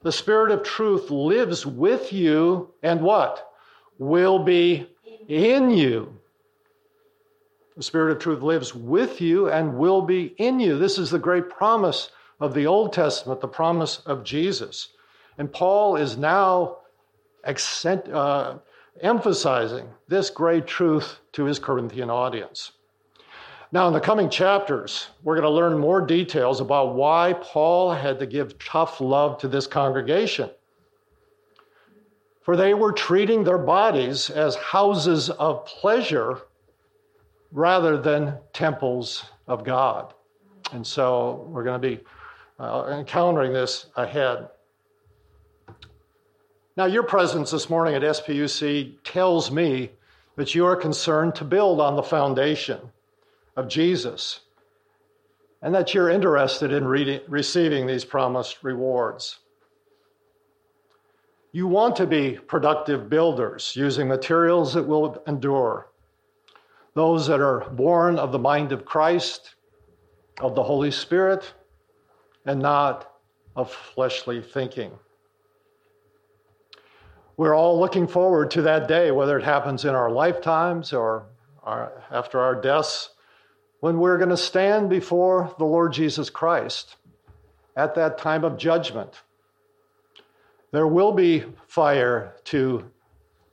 The 0.04 0.12
spirit 0.12 0.52
of 0.52 0.64
truth 0.64 1.10
lives 1.10 1.66
with 1.66 2.14
you 2.14 2.74
and 2.84 3.02
what? 3.02 3.52
Will 3.98 4.40
be 4.40 4.88
in 5.28 5.72
you. 5.72 6.18
The 7.76 7.84
Spirit 7.84 8.12
of 8.12 8.20
truth 8.20 8.42
lives 8.42 8.74
with 8.74 9.22
you 9.22 9.50
and 9.50 9.78
will 9.78 10.02
be 10.02 10.34
in 10.38 10.60
you. 10.60 10.80
This 10.80 10.98
is 10.98 11.12
the 11.12 11.20
great 11.20 11.48
promise 11.48 12.10
of 12.40 12.56
the 12.56 12.66
Old 12.66 12.92
Testament, 12.92 13.40
the 13.40 13.48
promise 13.48 14.00
of 14.08 14.24
Jesus. 14.24 14.90
And 15.38 15.54
Paul 15.54 15.96
is 15.96 16.18
now 16.18 16.78
accent, 17.44 18.10
uh, 18.10 18.58
emphasizing 19.02 19.88
this 20.08 20.32
great 20.32 20.66
truth 20.66 21.20
to 21.34 21.46
his 21.46 21.60
Corinthian 21.60 22.10
audience. 22.10 22.72
Now, 23.72 23.88
in 23.88 23.94
the 23.94 24.00
coming 24.00 24.30
chapters, 24.30 25.08
we're 25.24 25.36
going 25.36 25.44
to 25.44 25.50
learn 25.50 25.78
more 25.78 26.00
details 26.00 26.62
about 26.62 26.96
why 26.96 27.34
Paul 27.42 27.92
had 27.92 28.20
to 28.20 28.26
give 28.26 28.58
tough 28.60 29.02
love 29.02 29.40
to 29.40 29.50
this 29.50 29.68
congregation. 29.68 30.50
For 32.44 32.56
they 32.56 32.74
were 32.74 32.94
treating 32.94 33.44
their 33.44 33.58
bodies 33.58 34.30
as 34.30 34.56
houses 34.56 35.30
of 35.30 35.66
pleasure 35.66 36.44
rather 37.52 37.98
than 37.98 38.38
temples 38.54 39.26
of 39.48 39.66
God. 39.66 40.14
And 40.72 40.88
so 40.88 41.46
we're 41.50 41.66
going 41.66 41.82
to 41.82 41.88
be 41.90 42.00
uh, 42.60 42.88
encountering 42.98 43.52
this 43.52 43.88
ahead. 43.98 44.48
Now, 46.78 46.86
your 46.86 47.04
presence 47.04 47.52
this 47.52 47.70
morning 47.70 47.96
at 47.96 48.02
SPUC 48.02 48.94
tells 49.04 49.52
me 49.52 49.92
that 50.38 50.56
you 50.56 50.66
are 50.66 50.76
concerned 50.76 51.36
to 51.36 51.44
build 51.44 51.82
on 51.82 51.98
the 51.98 52.04
foundation 52.04 52.80
of 53.58 53.68
Jesus 53.68 54.42
and 55.62 55.74
that 55.74 55.94
you're 55.94 56.10
interested 56.10 56.72
in 56.72 56.86
reading, 56.86 57.20
receiving 57.28 57.88
these 57.88 58.06
promised 58.06 58.64
rewards. 58.64 59.40
You 61.52 61.68
want 61.68 61.96
to 61.96 62.06
be 62.06 62.34
productive 62.48 63.10
builders 63.10 63.74
using 63.76 64.08
materials 64.08 64.74
that 64.76 64.84
will 64.84 65.22
endure 65.28 65.90
those 66.94 67.28
that 67.28 67.42
are 67.42 67.70
born 67.72 68.20
of 68.20 68.32
the 68.32 68.40
mind 68.40 68.72
of 68.72 68.86
Christ, 68.86 69.56
of 70.40 70.56
the 70.56 70.64
Holy 70.64 70.92
Spirit, 70.92 71.54
and 72.46 72.60
not 72.60 73.12
of 73.56 73.72
fleshly 73.72 74.42
thinking. 74.42 74.92
We're 77.38 77.56
all 77.56 77.80
looking 77.80 78.08
forward 78.08 78.52
to 78.52 78.62
that 78.64 78.88
day, 78.88 79.12
whether 79.12 79.38
it 79.38 79.44
happens 79.44 79.86
in 79.86 79.96
our 79.96 80.10
lifetimes 80.10 80.94
or 80.94 81.26
our, 81.64 82.04
after 82.12 82.40
our 82.40 82.60
deaths, 82.60 83.12
when 83.80 84.00
we're 84.00 84.18
going 84.18 84.30
to 84.30 84.38
stand 84.38 84.90
before 84.90 85.54
the 85.58 85.66
Lord 85.66 85.94
Jesus 85.94 86.30
Christ 86.30 86.96
at 87.76 87.96
that 87.96 88.18
time 88.18 88.44
of 88.44 88.58
judgment. 88.58 89.22
There 90.72 90.88
will 90.88 91.12
be 91.12 91.46
fire 91.68 92.36
to 92.46 92.90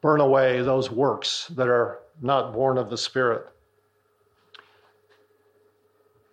burn 0.00 0.20
away 0.20 0.62
those 0.62 0.90
works 0.90 1.48
that 1.48 1.68
are 1.68 2.00
not 2.20 2.52
born 2.52 2.78
of 2.78 2.90
the 2.90 2.98
Spirit. 2.98 3.46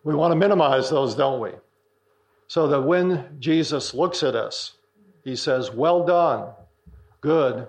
We 0.03 0.15
want 0.15 0.31
to 0.31 0.35
minimize 0.35 0.89
those, 0.89 1.13
don't 1.13 1.39
we? 1.39 1.51
So 2.47 2.67
that 2.67 2.81
when 2.81 3.37
Jesus 3.39 3.93
looks 3.93 4.23
at 4.23 4.35
us, 4.35 4.73
he 5.23 5.35
says, 5.35 5.71
Well 5.71 6.03
done, 6.05 6.49
good 7.21 7.67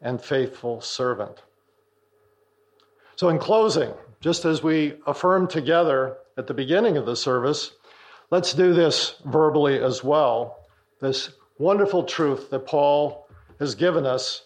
and 0.00 0.20
faithful 0.20 0.80
servant. 0.80 1.42
So, 3.16 3.28
in 3.28 3.38
closing, 3.38 3.92
just 4.26 4.44
as 4.44 4.60
we 4.60 4.92
affirmed 5.06 5.48
together 5.48 6.16
at 6.36 6.48
the 6.48 6.52
beginning 6.52 6.96
of 6.96 7.06
the 7.06 7.14
service, 7.14 7.70
let's 8.32 8.54
do 8.54 8.74
this 8.74 9.14
verbally 9.24 9.80
as 9.80 10.02
well. 10.02 10.66
This 11.00 11.30
wonderful 11.58 12.02
truth 12.02 12.50
that 12.50 12.66
Paul 12.66 13.28
has 13.60 13.76
given 13.76 14.04
us 14.04 14.42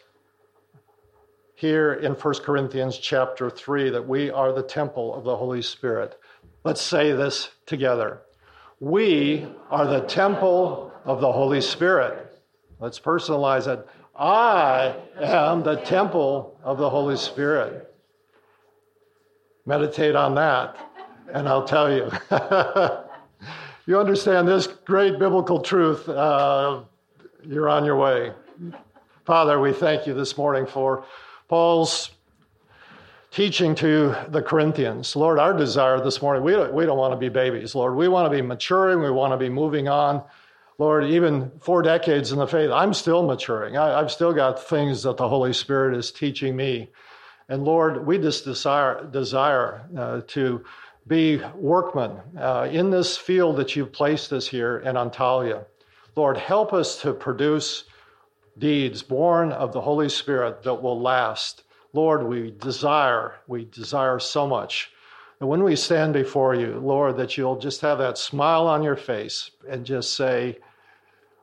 here 1.54 1.94
in 1.94 2.12
1 2.12 2.34
Corinthians 2.44 2.98
chapter 2.98 3.48
3 3.48 3.88
that 3.88 4.06
we 4.06 4.30
are 4.30 4.52
the 4.52 4.62
temple 4.62 5.14
of 5.14 5.24
the 5.24 5.34
Holy 5.34 5.62
Spirit. 5.62 6.18
Let's 6.62 6.82
say 6.82 7.12
this 7.12 7.48
together. 7.64 8.20
We 8.80 9.46
are 9.70 9.86
the 9.86 10.00
temple 10.00 10.92
of 11.06 11.22
the 11.22 11.32
Holy 11.32 11.62
Spirit. 11.62 12.38
Let's 12.80 13.00
personalize 13.00 13.66
it. 13.66 13.88
I 14.14 14.94
am 15.18 15.62
the 15.62 15.76
temple 15.76 16.60
of 16.62 16.76
the 16.76 16.90
Holy 16.90 17.16
Spirit. 17.16 17.89
Meditate 19.70 20.16
on 20.16 20.34
that, 20.34 20.76
and 21.32 21.48
I'll 21.48 21.62
tell 21.62 21.92
you. 21.92 22.10
you 23.86 24.00
understand 24.00 24.48
this 24.48 24.66
great 24.66 25.16
biblical 25.20 25.60
truth, 25.60 26.08
uh, 26.08 26.80
you're 27.44 27.68
on 27.68 27.84
your 27.84 27.94
way. 27.94 28.32
Father, 29.24 29.60
we 29.60 29.72
thank 29.72 30.08
you 30.08 30.12
this 30.12 30.36
morning 30.36 30.66
for 30.66 31.04
Paul's 31.46 32.10
teaching 33.30 33.76
to 33.76 34.16
the 34.30 34.42
Corinthians. 34.42 35.14
Lord, 35.14 35.38
our 35.38 35.56
desire 35.56 36.02
this 36.02 36.20
morning, 36.20 36.42
we 36.42 36.50
don't, 36.50 36.74
we 36.74 36.84
don't 36.84 36.98
want 36.98 37.12
to 37.12 37.16
be 37.16 37.28
babies, 37.28 37.72
Lord. 37.76 37.94
We 37.94 38.08
want 38.08 38.26
to 38.26 38.36
be 38.36 38.42
maturing, 38.42 39.00
we 39.00 39.12
want 39.12 39.32
to 39.32 39.36
be 39.36 39.48
moving 39.48 39.86
on. 39.86 40.20
Lord, 40.78 41.04
even 41.04 41.48
four 41.60 41.82
decades 41.82 42.32
in 42.32 42.40
the 42.40 42.46
faith, 42.48 42.72
I'm 42.72 42.92
still 42.92 43.24
maturing. 43.24 43.76
I, 43.76 44.00
have 44.00 44.10
still 44.10 44.32
got 44.32 44.60
things 44.60 45.04
that 45.04 45.16
the 45.16 45.28
Holy 45.28 45.52
Spirit 45.52 45.96
is 45.96 46.10
teaching 46.10 46.56
me. 46.56 46.88
And 47.50 47.64
Lord, 47.64 48.06
we 48.06 48.16
just 48.16 48.44
desire, 48.44 49.04
desire 49.10 49.82
uh, 49.98 50.20
to 50.28 50.64
be 51.08 51.42
workmen 51.56 52.12
uh, 52.38 52.68
in 52.70 52.90
this 52.90 53.16
field 53.18 53.56
that 53.56 53.74
you've 53.74 53.92
placed 53.92 54.32
us 54.32 54.46
here 54.46 54.78
in 54.78 54.94
Antalya. 54.94 55.64
Lord, 56.14 56.36
help 56.36 56.72
us 56.72 57.00
to 57.02 57.12
produce 57.12 57.84
deeds 58.58 59.02
born 59.02 59.50
of 59.50 59.72
the 59.72 59.80
Holy 59.80 60.08
Spirit 60.08 60.62
that 60.62 60.80
will 60.80 61.00
last. 61.00 61.64
Lord, 61.92 62.22
we 62.22 62.52
desire, 62.52 63.34
we 63.48 63.64
desire 63.64 64.20
so 64.20 64.46
much. 64.46 64.92
And 65.40 65.48
when 65.48 65.64
we 65.64 65.74
stand 65.74 66.12
before 66.12 66.54
you, 66.54 66.78
Lord, 66.78 67.16
that 67.16 67.36
you'll 67.36 67.58
just 67.58 67.80
have 67.80 67.98
that 67.98 68.16
smile 68.16 68.68
on 68.68 68.84
your 68.84 68.96
face 68.96 69.50
and 69.68 69.84
just 69.84 70.14
say, 70.14 70.58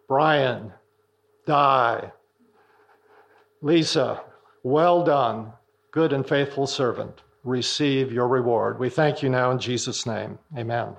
Brian, 0.07 0.71
die. 1.45 2.13
Lisa, 3.61 4.21
well 4.63 5.03
done, 5.03 5.51
good 5.91 6.13
and 6.13 6.27
faithful 6.27 6.67
servant. 6.67 7.21
Receive 7.43 8.11
your 8.11 8.27
reward. 8.27 8.79
We 8.79 8.89
thank 8.89 9.23
you 9.23 9.29
now 9.29 9.51
in 9.51 9.59
Jesus' 9.59 10.05
name. 10.05 10.39
Amen. 10.57 10.95